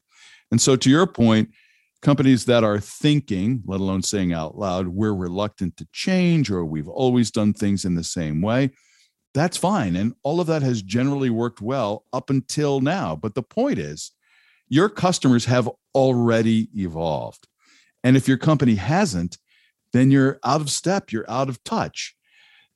And 0.52 0.62
so, 0.62 0.76
to 0.76 0.90
your 0.90 1.08
point, 1.08 1.50
companies 2.02 2.46
that 2.46 2.64
are 2.64 2.80
thinking, 2.80 3.64
let 3.66 3.80
alone 3.80 4.04
saying 4.04 4.34
out 4.34 4.58
loud, 4.58 4.88
we're 4.88 5.14
reluctant 5.14 5.78
to 5.78 5.88
change 5.92 6.52
or 6.52 6.64
we've 6.64 6.88
always 6.88 7.32
done 7.32 7.54
things 7.54 7.86
in 7.86 7.96
the 7.96 8.04
same 8.04 8.42
way, 8.42 8.72
that's 9.34 9.58
fine. 9.58 9.96
And 9.96 10.14
all 10.24 10.40
of 10.40 10.48
that 10.48 10.62
has 10.62 10.82
generally 10.82 11.30
worked 11.30 11.62
well 11.62 12.06
up 12.14 12.30
until 12.30 12.80
now. 12.80 13.16
But 13.16 13.36
the 13.36 13.44
point 13.44 13.80
is, 13.80 14.12
your 14.70 14.90
customers 14.90 15.46
have 15.46 15.70
already 15.94 16.70
evolved. 16.76 17.48
And 18.04 18.16
if 18.16 18.28
your 18.28 18.38
company 18.38 18.76
hasn't, 18.76 19.38
then 19.94 20.12
you're 20.12 20.40
out 20.44 20.62
of 20.62 20.70
step, 20.70 21.12
you're 21.12 21.30
out 21.30 21.50
of 21.50 21.64
touch. 21.64 22.16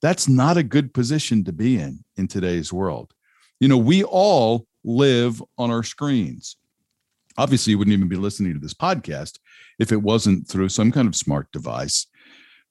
That's 0.01 0.27
not 0.27 0.57
a 0.57 0.63
good 0.63 0.93
position 0.93 1.43
to 1.43 1.51
be 1.51 1.77
in 1.77 2.03
in 2.15 2.27
today's 2.27 2.73
world. 2.73 3.13
You 3.59 3.67
know, 3.67 3.77
we 3.77 4.03
all 4.03 4.65
live 4.83 5.41
on 5.57 5.69
our 5.69 5.83
screens 5.83 6.57
obviously 7.37 7.71
you 7.71 7.77
wouldn't 7.77 7.93
even 7.93 8.07
be 8.07 8.15
listening 8.15 8.53
to 8.53 8.59
this 8.59 8.73
podcast 8.73 9.39
if 9.79 9.91
it 9.91 10.01
wasn't 10.01 10.47
through 10.47 10.69
some 10.69 10.91
kind 10.91 11.07
of 11.07 11.15
smart 11.15 11.51
device 11.51 12.07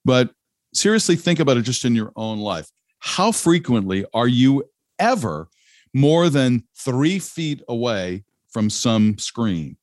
but 0.05 0.31
seriously 0.73 1.15
think 1.15 1.39
about 1.39 1.57
it 1.57 1.61
just 1.63 1.85
in 1.85 1.95
your 1.95 2.11
own 2.15 2.39
life 2.39 2.69
how 2.99 3.31
frequently 3.31 4.05
are 4.13 4.27
you 4.27 4.63
ever 4.99 5.47
more 5.93 6.29
than 6.29 6.63
three 6.77 7.19
feet 7.19 7.61
away 7.67 8.23
from 8.49 8.69
some 8.69 9.17
screen 9.17 9.75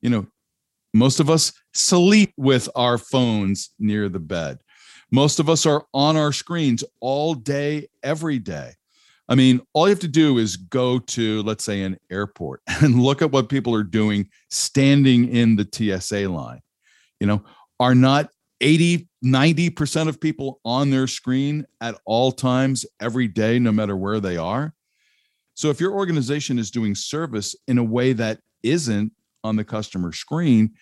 you 0.00 0.10
know 0.10 0.26
Most 0.94 1.20
of 1.20 1.28
us 1.28 1.52
sleep 1.74 2.32
with 2.38 2.70
our 2.74 2.96
phones 2.96 3.70
near 3.78 4.08
the 4.08 4.18
bed. 4.18 4.60
Most 5.10 5.38
of 5.38 5.50
us 5.50 5.66
are 5.66 5.84
on 5.92 6.16
our 6.16 6.32
screens 6.32 6.82
all 7.00 7.34
day, 7.34 7.88
every 8.02 8.38
day. 8.38 8.72
I 9.28 9.34
mean, 9.34 9.60
all 9.72 9.86
you 9.86 9.90
have 9.90 10.00
to 10.00 10.08
do 10.08 10.38
is 10.38 10.56
go 10.56 10.98
to, 10.98 11.42
let's 11.42 11.64
say, 11.64 11.82
an 11.82 11.98
airport 12.10 12.62
and 12.66 13.02
look 13.02 13.22
at 13.22 13.32
what 13.32 13.48
people 13.48 13.74
are 13.74 13.82
doing 13.82 14.28
standing 14.50 15.28
in 15.28 15.56
the 15.56 15.68
TSA 16.00 16.28
line. 16.28 16.60
You 17.20 17.26
know, 17.26 17.44
are 17.80 17.94
not 17.94 18.30
80, 18.60 19.08
90% 19.24 20.08
of 20.08 20.20
people 20.20 20.60
on 20.64 20.90
their 20.90 21.06
screen 21.06 21.66
at 21.80 21.96
all 22.04 22.32
times, 22.32 22.86
every 23.00 23.28
day, 23.28 23.58
no 23.58 23.72
matter 23.72 23.96
where 23.96 24.20
they 24.20 24.36
are? 24.36 24.74
So 25.54 25.70
if 25.70 25.80
your 25.80 25.92
organization 25.92 26.58
is 26.58 26.70
doing 26.70 26.94
service 26.94 27.54
in 27.66 27.78
a 27.78 27.84
way 27.84 28.12
that 28.12 28.40
isn't 28.62 29.12
on 29.42 29.56
the 29.56 29.64
customer 29.64 30.12
screen, 30.12 30.74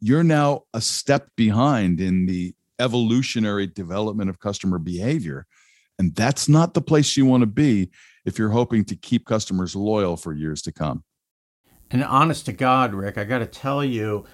you're 0.00 0.24
now 0.24 0.64
a 0.74 0.80
step 0.80 1.28
behind 1.36 2.00
in 2.00 2.26
the 2.26 2.54
evolutionary 2.78 3.66
development 3.66 4.30
of 4.30 4.38
customer 4.38 4.78
behavior. 4.78 5.46
And 6.00 6.14
that's 6.14 6.48
not 6.48 6.72
the 6.72 6.80
place 6.80 7.14
you 7.18 7.26
want 7.26 7.42
to 7.42 7.46
be 7.46 7.90
if 8.24 8.38
you're 8.38 8.48
hoping 8.48 8.86
to 8.86 8.96
keep 8.96 9.26
customers 9.26 9.76
loyal 9.76 10.16
for 10.16 10.32
years 10.32 10.62
to 10.62 10.72
come. 10.72 11.04
And 11.90 12.02
honest 12.02 12.46
to 12.46 12.54
God, 12.54 12.94
Rick, 12.94 13.18
I 13.18 13.24
got 13.24 13.40
to 13.40 13.46
tell 13.46 13.84
you, 13.84 14.24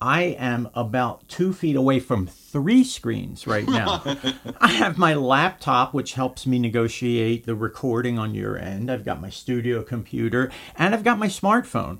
I 0.00 0.22
am 0.22 0.68
about 0.72 1.26
two 1.26 1.52
feet 1.52 1.74
away 1.74 1.98
from 1.98 2.28
three 2.28 2.84
screens 2.84 3.44
right 3.44 3.66
now. 3.66 4.04
I 4.60 4.70
have 4.70 4.98
my 4.98 5.14
laptop, 5.14 5.92
which 5.92 6.12
helps 6.12 6.46
me 6.46 6.60
negotiate 6.60 7.44
the 7.44 7.56
recording 7.56 8.20
on 8.20 8.32
your 8.36 8.56
end. 8.56 8.88
I've 8.88 9.04
got 9.04 9.20
my 9.20 9.30
studio 9.30 9.82
computer, 9.82 10.52
and 10.76 10.94
I've 10.94 11.02
got 11.02 11.18
my 11.18 11.26
smartphone 11.26 11.98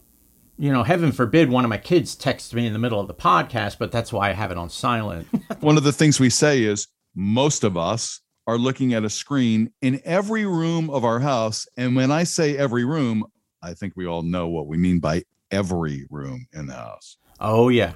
you 0.59 0.73
know, 0.73 0.85
heaven 0.85 1.12
forbid 1.12 1.50
one 1.50 1.64
of 1.64 1.68
my 1.68 1.76
kids 1.76 2.14
texts 2.14 2.54
me 2.54 2.66
in 2.66 2.73
the 2.73 2.78
middle 2.78 2.99
of 2.99 3.09
the 3.09 3.14
podcast, 3.14 3.76
but 3.78 3.92
that's 3.92 4.11
why 4.11 4.30
I 4.30 4.33
have 4.33 4.50
it 4.50 4.56
on 4.56 4.71
silent. 4.71 5.28
one 5.61 5.76
of 5.76 5.85
the 5.85 5.92
things 5.92 6.18
we 6.18 6.30
say 6.30 6.62
is 6.62 6.88
most 7.14 7.62
of 7.62 7.76
us 7.76 8.23
are 8.46 8.58
looking 8.58 8.94
at 8.94 9.04
a 9.04 9.10
screen 9.10 9.72
in 9.82 10.00
every 10.04 10.46
room 10.46 10.90
of 10.90 11.04
our 11.04 11.20
house. 11.20 11.66
And 11.76 11.96
when 11.96 12.10
I 12.10 12.24
say 12.24 12.56
every 12.56 12.84
room, 12.84 13.24
I 13.62 13.74
think 13.74 13.94
we 13.96 14.06
all 14.06 14.22
know 14.22 14.48
what 14.48 14.66
we 14.66 14.76
mean 14.76 15.00
by 15.00 15.24
every 15.50 16.06
room 16.10 16.46
in 16.52 16.66
the 16.66 16.74
house. 16.74 17.16
Oh, 17.40 17.68
yeah. 17.68 17.94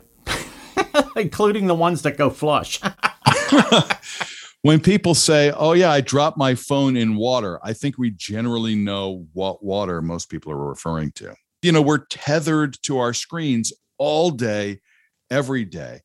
Including 1.17 1.67
the 1.67 1.75
ones 1.75 2.03
that 2.03 2.17
go 2.17 2.31
flush. 2.31 2.81
when 4.63 4.81
people 4.81 5.15
say, 5.15 5.53
Oh, 5.57 5.73
yeah, 5.73 5.91
I 5.91 6.01
dropped 6.01 6.37
my 6.37 6.55
phone 6.55 6.97
in 6.97 7.17
water, 7.17 7.61
I 7.63 7.73
think 7.73 7.99
we 7.99 8.11
generally 8.11 8.75
know 8.75 9.27
what 9.33 9.65
water 9.65 10.03
most 10.03 10.31
people 10.31 10.53
are 10.53 10.69
referring 10.69 11.13
to 11.13 11.35
you 11.63 11.73
know, 11.73 11.83
we're 11.83 12.07
tethered 12.07 12.77
to 12.83 12.99
our 12.99 13.13
screens 13.13 13.73
all 13.99 14.31
day, 14.31 14.81
every 15.31 15.65
day. 15.65 16.01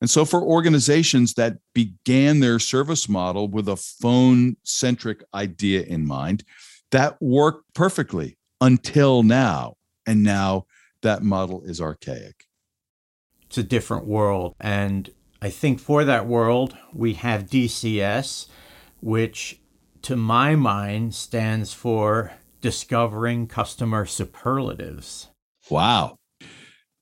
And 0.00 0.10
so, 0.10 0.24
for 0.24 0.42
organizations 0.42 1.34
that 1.34 1.58
began 1.74 2.40
their 2.40 2.58
service 2.58 3.08
model 3.08 3.48
with 3.48 3.68
a 3.68 3.76
phone 3.76 4.56
centric 4.62 5.22
idea 5.34 5.82
in 5.82 6.06
mind, 6.06 6.44
that 6.90 7.20
worked 7.20 7.72
perfectly 7.74 8.36
until 8.60 9.22
now. 9.22 9.74
And 10.06 10.22
now 10.22 10.66
that 11.02 11.22
model 11.22 11.62
is 11.64 11.80
archaic. 11.80 12.44
It's 13.46 13.58
a 13.58 13.62
different 13.62 14.06
world. 14.06 14.54
And 14.60 15.10
I 15.40 15.50
think 15.50 15.80
for 15.80 16.04
that 16.04 16.26
world, 16.26 16.76
we 16.92 17.14
have 17.14 17.46
DCS, 17.46 18.46
which 19.00 19.60
to 20.02 20.16
my 20.16 20.56
mind 20.56 21.14
stands 21.14 21.72
for 21.72 22.32
discovering 22.60 23.46
customer 23.46 24.06
superlatives. 24.06 25.28
Wow. 25.70 26.16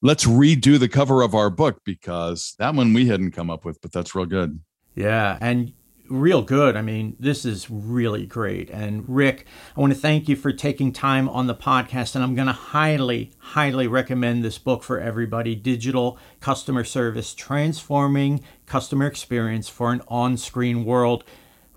Let's 0.05 0.27
redo 0.27 0.79
the 0.79 0.87
cover 0.87 1.23
of 1.23 1.35
our 1.35 1.49
book 1.49 1.81
because 1.83 2.55
that 2.59 2.75
one 2.75 2.93
we 2.93 3.07
hadn't 3.07 3.31
come 3.31 3.49
up 3.49 3.65
with, 3.65 3.81
but 3.81 3.91
that's 3.91 4.15
real 4.15 4.27
good. 4.27 4.61
Yeah. 4.95 5.39
And 5.41 5.73
real 6.11 6.43
good. 6.43 6.77
I 6.77 6.83
mean, 6.83 7.17
this 7.19 7.47
is 7.47 7.71
really 7.71 8.27
great. 8.27 8.69
And 8.69 9.09
Rick, 9.09 9.47
I 9.75 9.81
want 9.81 9.95
to 9.95 9.99
thank 9.99 10.29
you 10.29 10.37
for 10.37 10.53
taking 10.53 10.93
time 10.93 11.27
on 11.31 11.47
the 11.47 11.55
podcast. 11.55 12.15
And 12.15 12.23
I'm 12.23 12.35
going 12.35 12.49
to 12.49 12.53
highly, 12.53 13.33
highly 13.39 13.87
recommend 13.87 14.45
this 14.45 14.59
book 14.59 14.83
for 14.83 15.01
everybody 15.01 15.55
Digital 15.55 16.19
Customer 16.39 16.85
Service 16.85 17.33
Transforming 17.33 18.45
Customer 18.67 19.07
Experience 19.07 19.71
for 19.71 19.91
an 19.91 20.03
On 20.09 20.37
Screen 20.37 20.85
World. 20.85 21.25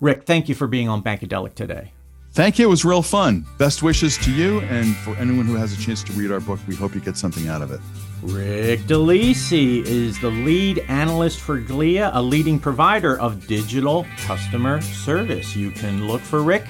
Rick, 0.01 0.25
thank 0.25 0.49
you 0.49 0.55
for 0.55 0.67
being 0.67 0.89
on 0.89 1.01
Bankadelic 1.01 1.55
today. 1.55 1.93
Thank 2.33 2.59
you. 2.59 2.67
It 2.67 2.69
was 2.69 2.83
real 2.83 3.01
fun. 3.01 3.45
Best 3.57 3.83
wishes 3.83 4.17
to 4.17 4.33
you. 4.33 4.59
And 4.63 4.97
for 4.97 5.15
anyone 5.15 5.45
who 5.45 5.55
has 5.55 5.71
a 5.71 5.81
chance 5.81 6.03
to 6.03 6.11
read 6.11 6.29
our 6.29 6.41
book, 6.41 6.59
we 6.67 6.75
hope 6.75 6.93
you 6.93 6.99
get 6.99 7.15
something 7.15 7.47
out 7.47 7.61
of 7.61 7.71
it. 7.71 7.79
Rick 8.23 8.81
DeLisi 8.81 9.85
is 9.85 10.19
the 10.19 10.29
lead 10.29 10.79
analyst 10.87 11.39
for 11.39 11.61
Glia, 11.61 12.09
a 12.13 12.21
leading 12.21 12.59
provider 12.59 13.19
of 13.19 13.45
digital 13.47 14.07
customer 14.25 14.81
service. 14.81 15.55
You 15.55 15.69
can 15.71 16.07
look 16.07 16.21
for 16.21 16.41
Rick 16.41 16.65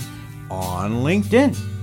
on 0.51 0.91
LinkedIn. 1.03 1.76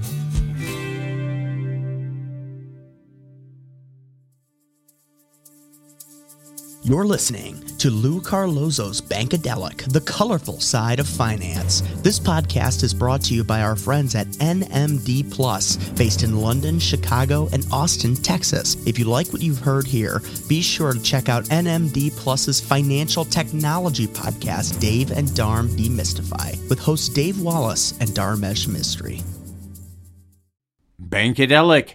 You're 6.87 7.07
listening 7.07 7.64
to 7.79 7.88
Lou 7.88 8.20
Carlozo's 8.20 9.01
Bankadelic, 9.01 9.90
the 9.90 10.03
colorful 10.03 10.61
side 10.61 11.01
of 11.01 11.09
finance. 11.09 11.81
This 12.03 12.20
podcast 12.20 12.83
is 12.83 12.92
brought 12.92 13.23
to 13.23 13.35
you 13.35 13.42
by 13.42 13.62
our 13.62 13.75
friends 13.75 14.14
at 14.14 14.27
NMD 14.27 15.33
Plus, 15.33 15.77
based 15.92 16.23
in 16.23 16.42
London, 16.42 16.79
Chicago, 16.79 17.49
and 17.55 17.66
Austin, 17.73 18.14
Texas. 18.14 18.77
If 18.87 18.99
you 18.99 19.07
like 19.07 19.33
what 19.33 19.40
you've 19.40 19.61
heard 19.61 19.87
here, 19.87 20.20
be 20.47 20.61
sure 20.61 20.92
to 20.92 21.03
check 21.03 21.31
out 21.31 21.44
NMD 21.44 22.14
Plus's 22.18 22.61
financial 22.61 23.25
technology 23.25 24.07
podcast, 24.07 24.79
Dave 24.79 25.11
and 25.11 25.29
Dharm 25.29 25.68
Demystify, 25.79 26.68
with 26.68 26.81
hosts 26.81 27.09
Dave 27.09 27.40
Wallace 27.40 27.99
and 28.01 28.11
Dharmesh 28.11 28.68
Mistry. 28.68 29.23
Bankadelic 31.03 31.94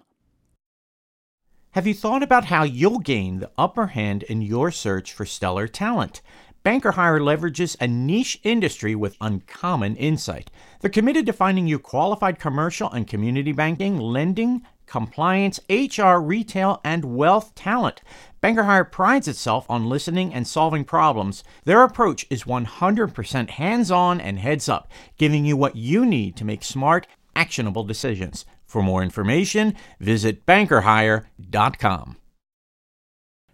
Have 1.73 1.87
you 1.87 1.93
thought 1.93 2.21
about 2.21 2.43
how 2.45 2.63
you'll 2.63 2.99
gain 2.99 3.39
the 3.39 3.49
upper 3.57 3.87
hand 3.87 4.23
in 4.23 4.41
your 4.41 4.71
search 4.71 5.13
for 5.13 5.25
stellar 5.25 5.69
talent? 5.69 6.21
Banker 6.63 6.91
Hire 6.91 7.21
leverages 7.21 7.77
a 7.79 7.87
niche 7.87 8.41
industry 8.43 8.93
with 8.93 9.15
uncommon 9.21 9.95
insight. 9.95 10.51
They're 10.81 10.89
committed 10.89 11.25
to 11.27 11.31
finding 11.31 11.67
you 11.67 11.79
qualified 11.79 12.39
commercial 12.39 12.91
and 12.91 13.07
community 13.07 13.53
banking, 13.53 13.97
lending, 13.97 14.63
compliance, 14.85 15.61
HR, 15.69 16.17
retail, 16.17 16.81
and 16.83 17.15
wealth 17.15 17.55
talent. 17.55 18.01
Banker 18.41 18.63
Hire 18.63 18.83
prides 18.83 19.29
itself 19.29 19.65
on 19.69 19.87
listening 19.87 20.33
and 20.33 20.45
solving 20.45 20.83
problems. 20.83 21.41
Their 21.63 21.83
approach 21.83 22.27
is 22.29 22.43
100% 22.43 23.49
hands 23.51 23.89
on 23.89 24.19
and 24.19 24.39
heads 24.39 24.67
up, 24.67 24.91
giving 25.17 25.45
you 25.45 25.55
what 25.55 25.77
you 25.77 26.05
need 26.05 26.35
to 26.35 26.43
make 26.43 26.65
smart, 26.65 27.07
actionable 27.33 27.85
decisions. 27.85 28.43
For 28.71 28.81
more 28.81 29.03
information, 29.03 29.75
visit 29.99 30.45
bankerhire.com. 30.45 32.15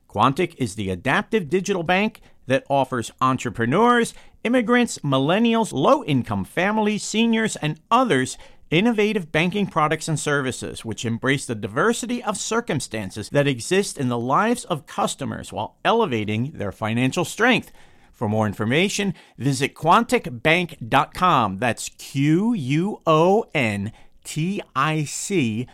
Quontic 0.07 0.53
is 0.59 0.75
the 0.75 0.91
adaptive 0.91 1.49
digital 1.49 1.81
bank 1.81 2.21
that 2.45 2.63
offers 2.69 3.11
entrepreneurs, 3.19 4.13
immigrants, 4.43 4.99
millennials, 4.99 5.73
low 5.73 6.03
income 6.03 6.45
families, 6.45 7.01
seniors, 7.01 7.55
and 7.55 7.79
others 7.89 8.37
innovative 8.69 9.31
banking 9.31 9.65
products 9.65 10.07
and 10.07 10.19
services 10.19 10.85
which 10.85 11.03
embrace 11.03 11.47
the 11.47 11.55
diversity 11.55 12.21
of 12.21 12.37
circumstances 12.37 13.29
that 13.29 13.47
exist 13.47 13.97
in 13.97 14.09
the 14.09 14.19
lives 14.19 14.65
of 14.65 14.85
customers 14.85 15.51
while 15.51 15.77
elevating 15.83 16.51
their 16.51 16.71
financial 16.71 17.25
strength. 17.25 17.71
For 18.11 18.29
more 18.29 18.45
information, 18.45 19.15
visit 19.35 19.73
quonticbank.com. 19.73 21.57
That's 21.57 21.89
Q 21.97 22.53
U 22.53 23.01
O 23.07 23.45
N 23.55 23.91
ticbank.com. 24.27 25.67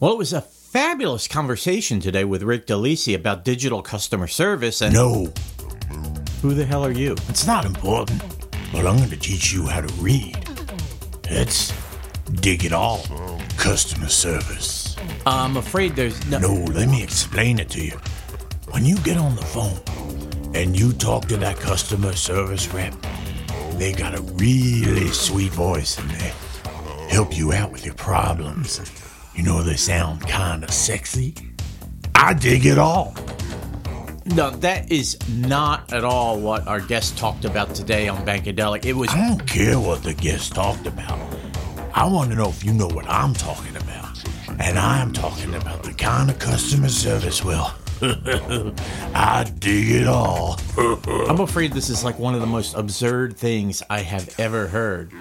Well, 0.00 0.12
it 0.12 0.18
was 0.18 0.32
a 0.32 0.40
fabulous 0.40 1.28
conversation 1.28 2.00
today 2.00 2.24
with 2.24 2.42
Rick 2.42 2.66
DeLisi 2.66 3.14
about 3.14 3.44
digital 3.44 3.82
customer 3.82 4.26
service 4.26 4.80
and. 4.82 4.92
No. 4.92 5.32
Who 6.42 6.54
the 6.54 6.64
hell 6.64 6.84
are 6.84 6.90
you? 6.90 7.12
It's 7.28 7.46
not 7.46 7.64
important, 7.64 8.20
but 8.72 8.84
I'm 8.84 8.96
going 8.96 9.10
to 9.10 9.16
teach 9.16 9.52
you 9.52 9.66
how 9.66 9.80
to 9.82 9.94
read. 10.02 10.36
It's 11.24 11.72
dig 12.40 12.64
it 12.64 12.72
all. 12.72 13.04
Customer 13.56 14.08
service. 14.08 14.96
I'm 15.24 15.56
afraid 15.56 15.94
there's 15.94 16.26
no. 16.26 16.38
No, 16.40 16.52
let 16.72 16.88
me 16.88 17.00
explain 17.02 17.60
it 17.60 17.70
to 17.70 17.84
you. 17.84 17.96
when 18.70 18.84
you 18.84 18.96
get 18.98 19.18
on 19.18 19.36
the 19.36 19.42
phone 19.42 19.78
and 20.54 20.76
you 20.78 20.92
talk 20.92 21.26
to 21.28 21.36
that 21.36 21.56
customer 21.58 22.12
service 22.14 22.72
rep, 22.74 22.94
they 23.82 23.92
got 23.92 24.14
a 24.14 24.22
really 24.34 25.08
sweet 25.08 25.50
voice 25.50 25.98
and 25.98 26.08
they 26.08 26.32
help 27.08 27.36
you 27.36 27.52
out 27.52 27.72
with 27.72 27.84
your 27.84 27.96
problems. 27.96 28.80
You 29.34 29.42
know, 29.42 29.60
they 29.64 29.74
sound 29.74 30.20
kind 30.20 30.62
of 30.62 30.70
sexy. 30.70 31.34
I 32.14 32.32
dig 32.32 32.64
it 32.64 32.78
all. 32.78 33.12
No, 34.24 34.50
that 34.50 34.92
is 34.92 35.18
not 35.28 35.92
at 35.92 36.04
all 36.04 36.38
what 36.38 36.64
our 36.68 36.78
guest 36.78 37.18
talked 37.18 37.44
about 37.44 37.74
today 37.74 38.06
on 38.06 38.24
Bankadelic. 38.24 38.84
It 38.84 38.92
was 38.92 39.08
I 39.10 39.30
don't 39.30 39.48
care 39.48 39.80
what 39.80 40.04
the 40.04 40.14
guest 40.14 40.54
talked 40.54 40.86
about. 40.86 41.18
I 41.92 42.06
want 42.06 42.30
to 42.30 42.36
know 42.36 42.50
if 42.50 42.62
you 42.62 42.72
know 42.72 42.86
what 42.86 43.08
I'm 43.08 43.34
talking 43.34 43.74
about. 43.74 44.22
And 44.60 44.78
I'm 44.78 45.12
talking 45.12 45.56
about 45.56 45.82
the 45.82 45.92
kind 45.92 46.30
of 46.30 46.38
customer 46.38 46.88
service, 46.88 47.44
well, 47.44 47.76
I 49.14 49.44
dig 49.60 49.90
it 49.90 50.08
all. 50.08 50.58
I'm 51.28 51.38
afraid 51.38 51.72
this 51.72 51.88
is 51.88 52.02
like 52.02 52.18
one 52.18 52.34
of 52.34 52.40
the 52.40 52.48
most 52.48 52.74
absurd 52.74 53.36
things 53.36 53.80
I 53.88 54.00
have 54.00 54.34
ever 54.40 54.66
heard. 54.66 55.12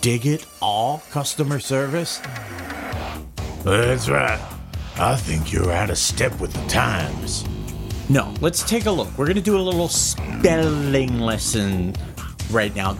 Dig 0.00 0.26
it 0.26 0.46
all 0.60 1.00
customer 1.12 1.60
service? 1.60 2.20
That's 3.62 4.08
right. 4.08 4.40
I 4.96 5.14
think 5.14 5.52
you're 5.52 5.70
out 5.70 5.90
of 5.90 5.98
step 5.98 6.40
with 6.40 6.52
the 6.52 6.66
times. 6.66 7.44
No, 8.08 8.34
let's 8.40 8.64
take 8.64 8.86
a 8.86 8.90
look. 8.90 9.16
We're 9.16 9.26
going 9.26 9.36
to 9.36 9.40
do 9.40 9.56
a 9.56 9.62
little 9.62 9.86
spelling 9.86 11.20
lesson 11.20 11.94
right 12.50 12.74
now. 12.74 12.94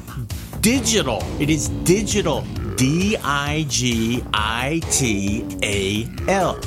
Digital. 0.61 1.25
It 1.41 1.51
is 1.51 1.71
digital. 1.83 2.43
D 2.77 3.17
I 3.25 3.67
G 3.69 4.23
I 4.33 4.81
T 4.91 5.45
A 5.65 6.09
L. 6.31 6.61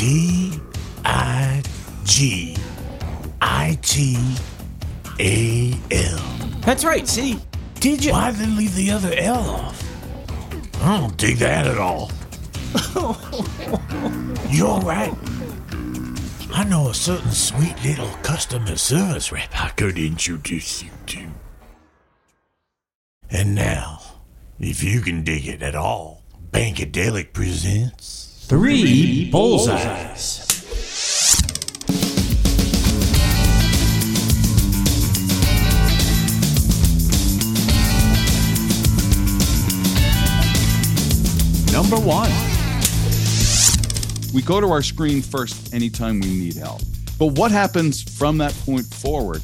D 0.00 0.58
I 1.04 1.62
G 2.04 2.56
I 3.42 3.78
T 3.82 4.16
A 5.18 5.78
L. 5.90 6.18
That's 6.62 6.86
right. 6.86 7.06
See? 7.06 7.38
Digital. 7.74 8.12
Why 8.12 8.30
did 8.30 8.40
they 8.40 8.46
leave 8.46 8.74
the 8.74 8.92
other 8.92 9.12
L 9.12 9.36
off? 9.36 9.84
I 10.80 11.00
don't 11.00 11.14
dig 11.18 11.36
that 11.36 11.66
at 11.66 11.76
all. 11.76 12.10
you 14.48 14.68
alright? 14.68 15.12
I 16.50 16.64
know 16.64 16.88
a 16.88 16.94
certain 16.94 17.32
sweet 17.32 17.74
little 17.84 18.08
customer 18.22 18.76
service 18.76 19.30
rep 19.30 19.50
I 19.52 19.68
could 19.68 19.98
introduce 19.98 20.82
you 20.82 20.92
to. 21.08 21.26
And 23.28 23.54
now, 23.54 24.00
if 24.58 24.82
you 24.82 25.02
can 25.02 25.24
dig 25.24 25.46
it 25.46 25.60
at 25.60 25.74
all, 25.74 26.22
Bankadelic 26.52 27.34
presents 27.34 28.29
Three 28.50 29.30
bullseyes. 29.30 30.44
Number 41.72 41.94
one. 41.96 42.28
We 44.34 44.42
go 44.42 44.60
to 44.60 44.66
our 44.66 44.82
screen 44.82 45.22
first 45.22 45.72
anytime 45.72 46.18
we 46.18 46.26
need 46.26 46.56
help. 46.56 46.80
But 47.20 47.26
what 47.38 47.52
happens 47.52 48.02
from 48.02 48.36
that 48.38 48.52
point 48.64 48.84
forward, 48.86 49.42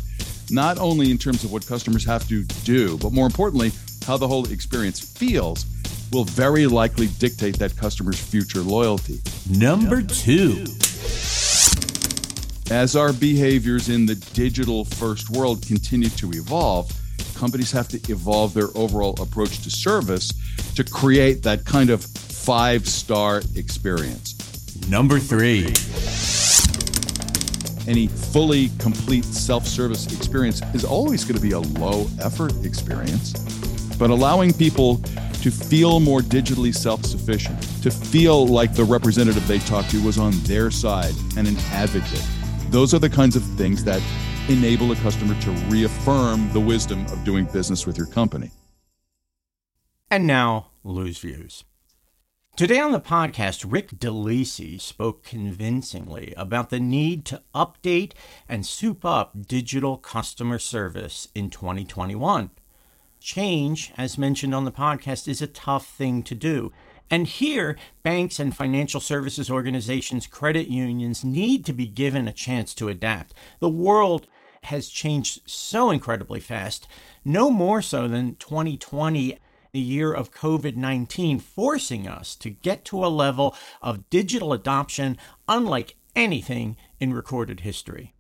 not 0.51 0.79
only 0.81 1.13
in 1.13 1.19
terms 1.19 1.45
of 1.45 1.53
what 1.53 1.65
customers 1.65 2.05
have 2.07 2.27
to 2.27 2.43
do, 2.65 2.99
but 2.99 3.13
more 3.13 3.27
importantly, 3.27 3.71
how 4.05 4.17
the 4.17 4.27
whole 4.27 4.51
experience 4.51 4.99
feels, 4.99 5.65
will 6.13 6.25
very 6.25 6.67
likely 6.67 7.09
dictate 7.19 7.59
that 7.59 7.77
customer's 7.77 8.21
future 8.21 8.61
loyalty. 8.61 9.21
Number 9.51 10.03
two. 10.03 10.65
As 12.71 12.97
our 12.97 13.13
behaviors 13.13 13.89
in 13.89 14.07
the 14.07 14.17
digital 14.35 14.85
first 14.85 15.31
world 15.31 15.65
continue 15.67 16.09
to 16.11 16.31
evolve, 16.33 16.93
companies 17.37 17.71
have 17.71 17.89
to 17.89 17.97
evolve 18.11 18.55
their 18.55 18.69
overall 18.75 19.15
approach 19.21 19.63
to 19.63 19.71
service 19.71 20.33
to 20.75 20.83
create 20.83 21.43
that 21.43 21.65
kind 21.65 21.91
of 21.91 22.03
five 22.03 22.89
star 22.89 23.43
experience. 23.55 24.35
Number 24.89 25.19
three. 25.19 25.67
Any 27.89 28.09
fully 28.09 28.71
complete 28.79 29.25
self 29.25 29.65
service 29.67 30.13
experience 30.13 30.61
is 30.75 30.85
always 30.85 31.25
going 31.25 31.37
to 31.37 31.41
be 31.41 31.53
a 31.53 31.61
low 31.61 32.09
effort 32.21 32.53
experience, 32.65 33.33
but 33.97 34.11
allowing 34.11 34.53
people 34.53 35.01
to 35.47 35.53
feel 35.53 36.01
more 36.01 36.23
digitally 36.23 36.75
self 36.75 37.05
sufficient, 37.05 37.63
to 37.81 37.89
feel 37.89 38.49
like 38.49 38.75
the 38.75 38.83
representative 38.83 39.47
they 39.47 39.61
talked 39.61 39.89
to 39.89 40.05
was 40.05 40.19
on 40.19 40.33
their 40.43 40.73
side 40.73 41.15
and 41.37 41.47
an 41.47 41.57
advocate. 41.71 42.27
Those 42.71 42.93
are 42.93 42.99
the 42.99 43.09
kinds 43.09 43.37
of 43.37 43.45
things 43.57 43.85
that 43.85 44.03
enable 44.49 44.91
a 44.91 44.97
customer 44.97 45.41
to 45.43 45.51
reaffirm 45.69 46.53
the 46.53 46.59
wisdom 46.59 47.07
of 47.13 47.23
doing 47.23 47.45
business 47.45 47.87
with 47.87 47.97
your 47.97 48.09
company. 48.09 48.51
And 50.11 50.27
now, 50.27 50.71
Lou's 50.83 51.19
Views. 51.19 51.63
Today 52.57 52.81
on 52.81 52.91
the 52.91 53.01
podcast, 53.01 53.65
Rick 53.71 54.01
DeLisi 54.01 54.81
spoke 54.81 55.23
convincingly 55.23 56.35
about 56.37 56.71
the 56.71 56.81
need 56.81 57.25
to 57.27 57.41
update 57.55 58.15
and 58.49 58.67
soup 58.67 59.05
up 59.05 59.47
digital 59.47 59.97
customer 59.97 60.59
service 60.59 61.29
in 61.37 61.51
2021. 61.51 62.51
Change, 63.21 63.93
as 63.97 64.19
mentioned 64.19 64.55
on 64.55 64.65
the 64.65 64.73
podcast, 64.73 65.29
is 65.29 65.43
a 65.43 65.47
tough 65.47 65.87
thing 65.87 66.23
to 66.25 66.35
do. 66.35 66.73
And 67.11 67.27
here, 67.27 67.77
banks 68.03 68.41
and 68.41 68.57
financial 68.57 69.01
services 69.01 69.51
organizations, 69.51 70.27
credit 70.27 70.69
unions 70.69 71.25
need 71.25 71.65
to 71.67 71.73
be 71.73 71.87
given 71.87 72.27
a 72.27 72.33
chance 72.33 72.75
to 72.75 72.89
adapt. 72.89 73.35
The 73.61 73.69
world 73.69 74.27
has 74.65 74.89
changed 74.89 75.43
so 75.47 75.91
incredibly 75.91 76.41
fast, 76.41 76.89
no 77.25 77.51
more 77.51 77.81
so 77.81 78.09
than 78.09 78.35
2020 78.37 79.39
the 79.73 79.81
year 79.81 80.13
of 80.13 80.33
COVID 80.33 80.75
19, 80.75 81.39
forcing 81.39 82.09
us 82.09 82.35
to 82.37 82.49
get 82.49 82.85
to 82.87 83.05
a 83.05 83.09
level 83.09 83.55
of 83.83 84.09
digital 84.09 84.53
adoption 84.55 85.19
unlike 85.47 85.97
anything 86.15 86.77
in 86.99 87.13
recorded 87.13 87.61
history. 87.61 88.15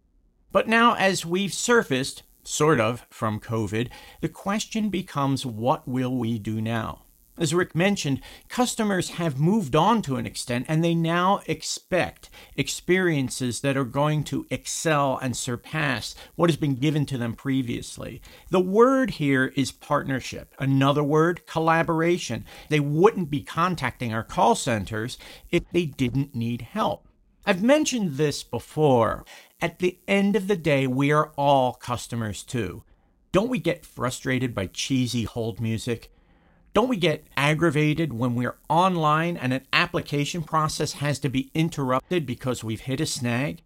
But 0.53 0.69
now, 0.69 0.95
as 0.95 1.25
we've 1.25 1.55
surfaced, 1.55 2.23
sort 2.47 2.81
of, 2.81 3.07
from 3.11 3.41
COVID, 3.41 3.91
the 4.21 4.29
question 4.29 4.89
becomes 4.89 5.45
what 5.45 5.87
will 5.87 6.17
we 6.17 6.39
do 6.39 6.61
now? 6.61 7.03
As 7.39 7.53
Rick 7.53 7.75
mentioned, 7.75 8.23
customers 8.49 9.11
have 9.11 9.39
moved 9.39 9.77
on 9.77 10.01
to 10.03 10.17
an 10.17 10.25
extent 10.25 10.65
and 10.69 10.83
they 10.83 10.95
now 10.95 11.41
expect 11.47 12.31
experiences 12.57 13.61
that 13.61 13.77
are 13.77 13.85
going 13.85 14.25
to 14.25 14.47
excel 14.49 15.19
and 15.21 15.37
surpass 15.37 16.15
what 16.35 16.49
has 16.49 16.57
been 16.57 16.77
given 16.77 17.05
to 17.07 17.19
them 17.19 17.35
previously. 17.35 18.23
The 18.51 18.61
word 18.61 19.11
here 19.11 19.53
is 19.55 19.71
partnership. 19.71 20.55
Another 20.59 21.05
word, 21.05 21.47
collaboration. 21.47 22.47
They 22.71 22.81
wouldn't 22.81 23.29
be 23.29 23.43
contacting 23.43 24.15
our 24.15 24.25
call 24.25 24.55
centers 24.55 25.19
if 25.51 25.65
they 25.73 25.85
didn't 25.85 26.35
need 26.35 26.63
help. 26.63 27.07
I've 27.49 27.63
mentioned 27.63 28.17
this 28.17 28.43
before. 28.43 29.25
At 29.59 29.79
the 29.79 29.99
end 30.07 30.37
of 30.37 30.49
the 30.49 30.57
day, 30.57 30.87
we 30.87 31.11
are 31.11 31.33
all 31.35 31.73
customers 31.73 32.43
too. 32.43 32.83
Don't 33.33 33.49
we 33.49 33.59
get 33.59 33.87
frustrated 33.87 34.55
by 34.55 34.67
cheesy 34.67 35.25
hold 35.25 35.63
music? 35.63 36.13
Don't 36.75 36.91
we 36.91 36.99
get 36.99 37.27
aggravated 37.39 38.13
when 38.13 38.35
we're 38.35 38.59
online 38.69 39.35
and 39.35 39.55
an 39.55 39.67
application 39.73 40.43
process 40.43 40.93
has 40.95 41.19
to 41.21 41.31
be 41.31 41.51
interrupted 41.55 42.27
because 42.27 42.63
we've 42.63 42.81
hit 42.81 43.01
a 43.01 43.07
snag? 43.07 43.63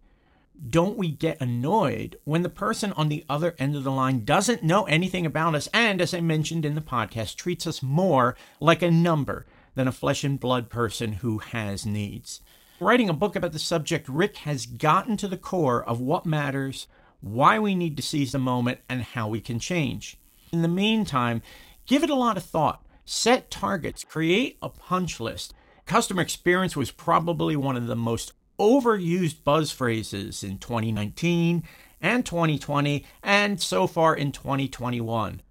Don't 0.69 0.97
we 0.97 1.11
get 1.11 1.41
annoyed 1.41 2.17
when 2.23 2.43
the 2.43 2.49
person 2.49 2.93
on 2.93 3.09
the 3.09 3.25
other 3.27 3.53
end 3.59 3.75
of 3.75 3.83
the 3.83 3.91
line 3.91 4.23
doesn't 4.23 4.63
know 4.63 4.85
anything 4.85 5.25
about 5.25 5.55
us 5.55 5.67
and, 5.73 5.99
as 5.99 6.13
I 6.13 6.21
mentioned 6.21 6.63
in 6.63 6.75
the 6.75 6.81
podcast, 6.81 7.35
treats 7.35 7.67
us 7.67 7.83
more 7.83 8.37
like 8.61 8.81
a 8.81 8.89
number 8.89 9.45
than 9.75 9.89
a 9.89 9.91
flesh 9.91 10.23
and 10.23 10.39
blood 10.39 10.69
person 10.69 11.13
who 11.13 11.39
has 11.39 11.85
needs? 11.85 12.39
Writing 12.81 13.09
a 13.09 13.13
book 13.13 13.35
about 13.35 13.51
the 13.51 13.59
subject, 13.59 14.09
Rick 14.09 14.37
has 14.37 14.65
gotten 14.65 15.15
to 15.17 15.27
the 15.27 15.37
core 15.37 15.83
of 15.83 16.01
what 16.01 16.25
matters, 16.25 16.87
why 17.19 17.59
we 17.59 17.75
need 17.75 17.95
to 17.95 18.01
seize 18.01 18.31
the 18.31 18.39
moment, 18.39 18.79
and 18.89 19.03
how 19.03 19.27
we 19.27 19.39
can 19.39 19.59
change. 19.59 20.17
In 20.51 20.63
the 20.63 20.67
meantime, 20.67 21.43
give 21.85 22.01
it 22.01 22.09
a 22.09 22.15
lot 22.15 22.37
of 22.37 22.43
thought 22.43 22.83
set 23.05 23.51
targets, 23.51 24.03
create 24.03 24.57
a 24.63 24.69
punch 24.69 25.19
list. 25.19 25.53
Customer 25.85 26.23
experience 26.23 26.75
was 26.75 26.89
probably 26.89 27.55
one 27.55 27.77
of 27.77 27.85
the 27.85 27.95
most 27.95 28.33
overused 28.57 29.43
buzz 29.43 29.69
phrases 29.71 30.43
in 30.43 30.57
2019 30.57 31.61
and 32.01 32.25
2020, 32.25 33.05
and 33.21 33.61
so 33.61 33.85
far 33.85 34.15
in 34.15 34.31
2021. 34.31 35.43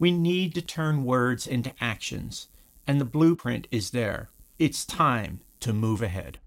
We 0.00 0.10
need 0.10 0.56
to 0.56 0.60
turn 0.60 1.04
words 1.04 1.46
into 1.46 1.72
actions, 1.80 2.48
and 2.84 3.00
the 3.00 3.04
blueprint 3.04 3.68
is 3.70 3.90
there. 3.90 4.30
It's 4.58 4.84
time 4.84 5.38
to 5.60 5.72
move 5.72 6.02
ahead. 6.02 6.40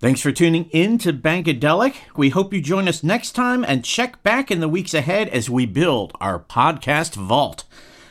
Thanks 0.00 0.20
for 0.20 0.30
tuning 0.30 0.66
in 0.66 0.98
to 0.98 1.12
Bankadelic. 1.12 1.96
We 2.16 2.28
hope 2.28 2.54
you 2.54 2.60
join 2.60 2.86
us 2.86 3.02
next 3.02 3.32
time 3.32 3.64
and 3.64 3.84
check 3.84 4.22
back 4.22 4.48
in 4.48 4.60
the 4.60 4.68
weeks 4.68 4.94
ahead 4.94 5.28
as 5.30 5.50
we 5.50 5.66
build 5.66 6.12
our 6.20 6.38
podcast 6.38 7.16
vault. 7.16 7.64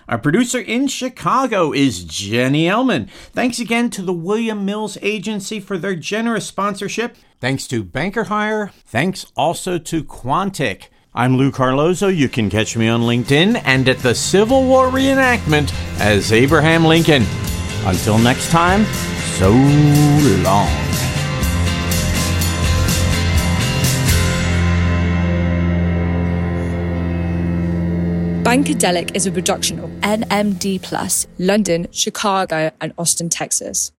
Our 0.10 0.18
producer 0.18 0.60
in 0.60 0.90
Chicago 0.90 1.72
is 1.72 2.04
Jenny 2.04 2.66
Ellman. 2.66 3.10
Thanks 3.32 3.60
again 3.60 3.90
to 3.92 4.02
the 4.02 4.12
William 4.12 4.66
Mills 4.66 4.98
Agency 5.02 5.62
for 5.62 5.78
their 5.78 5.96
generous 5.96 6.46
sponsorship. 6.46 7.16
Thanks 7.40 7.68
to 7.68 7.84
Banker 7.84 8.26
Hire. 8.26 8.72
Thanks 8.86 9.26
also 9.38 9.78
to 9.78 10.04
Quontic. 10.04 10.88
I'm 11.16 11.38
Lou 11.38 11.52
Carlozo. 11.52 12.10
You 12.10 12.28
can 12.28 12.50
catch 12.50 12.76
me 12.76 12.90
on 12.90 13.02
LinkedIn 13.02 13.62
and 13.64 13.88
at 13.88 14.00
the 14.00 14.14
Civil 14.14 14.66
War 14.66 14.88
reenactment 14.88 15.74
as 16.00 16.34
Abraham 16.34 16.84
Lincoln. 16.84 17.24
Until 17.86 18.18
next 18.18 18.50
time, 18.50 18.84
so 19.38 19.52
long. 20.44 20.87
Bankadelic 28.48 29.14
is 29.14 29.28
a 29.28 29.32
production 29.34 29.78
of 29.80 29.90
NMD 30.00 30.82
Plus, 30.82 31.28
London, 31.38 31.86
Chicago, 31.92 32.72
and 32.80 32.94
Austin, 32.98 33.28
Texas. 33.28 33.92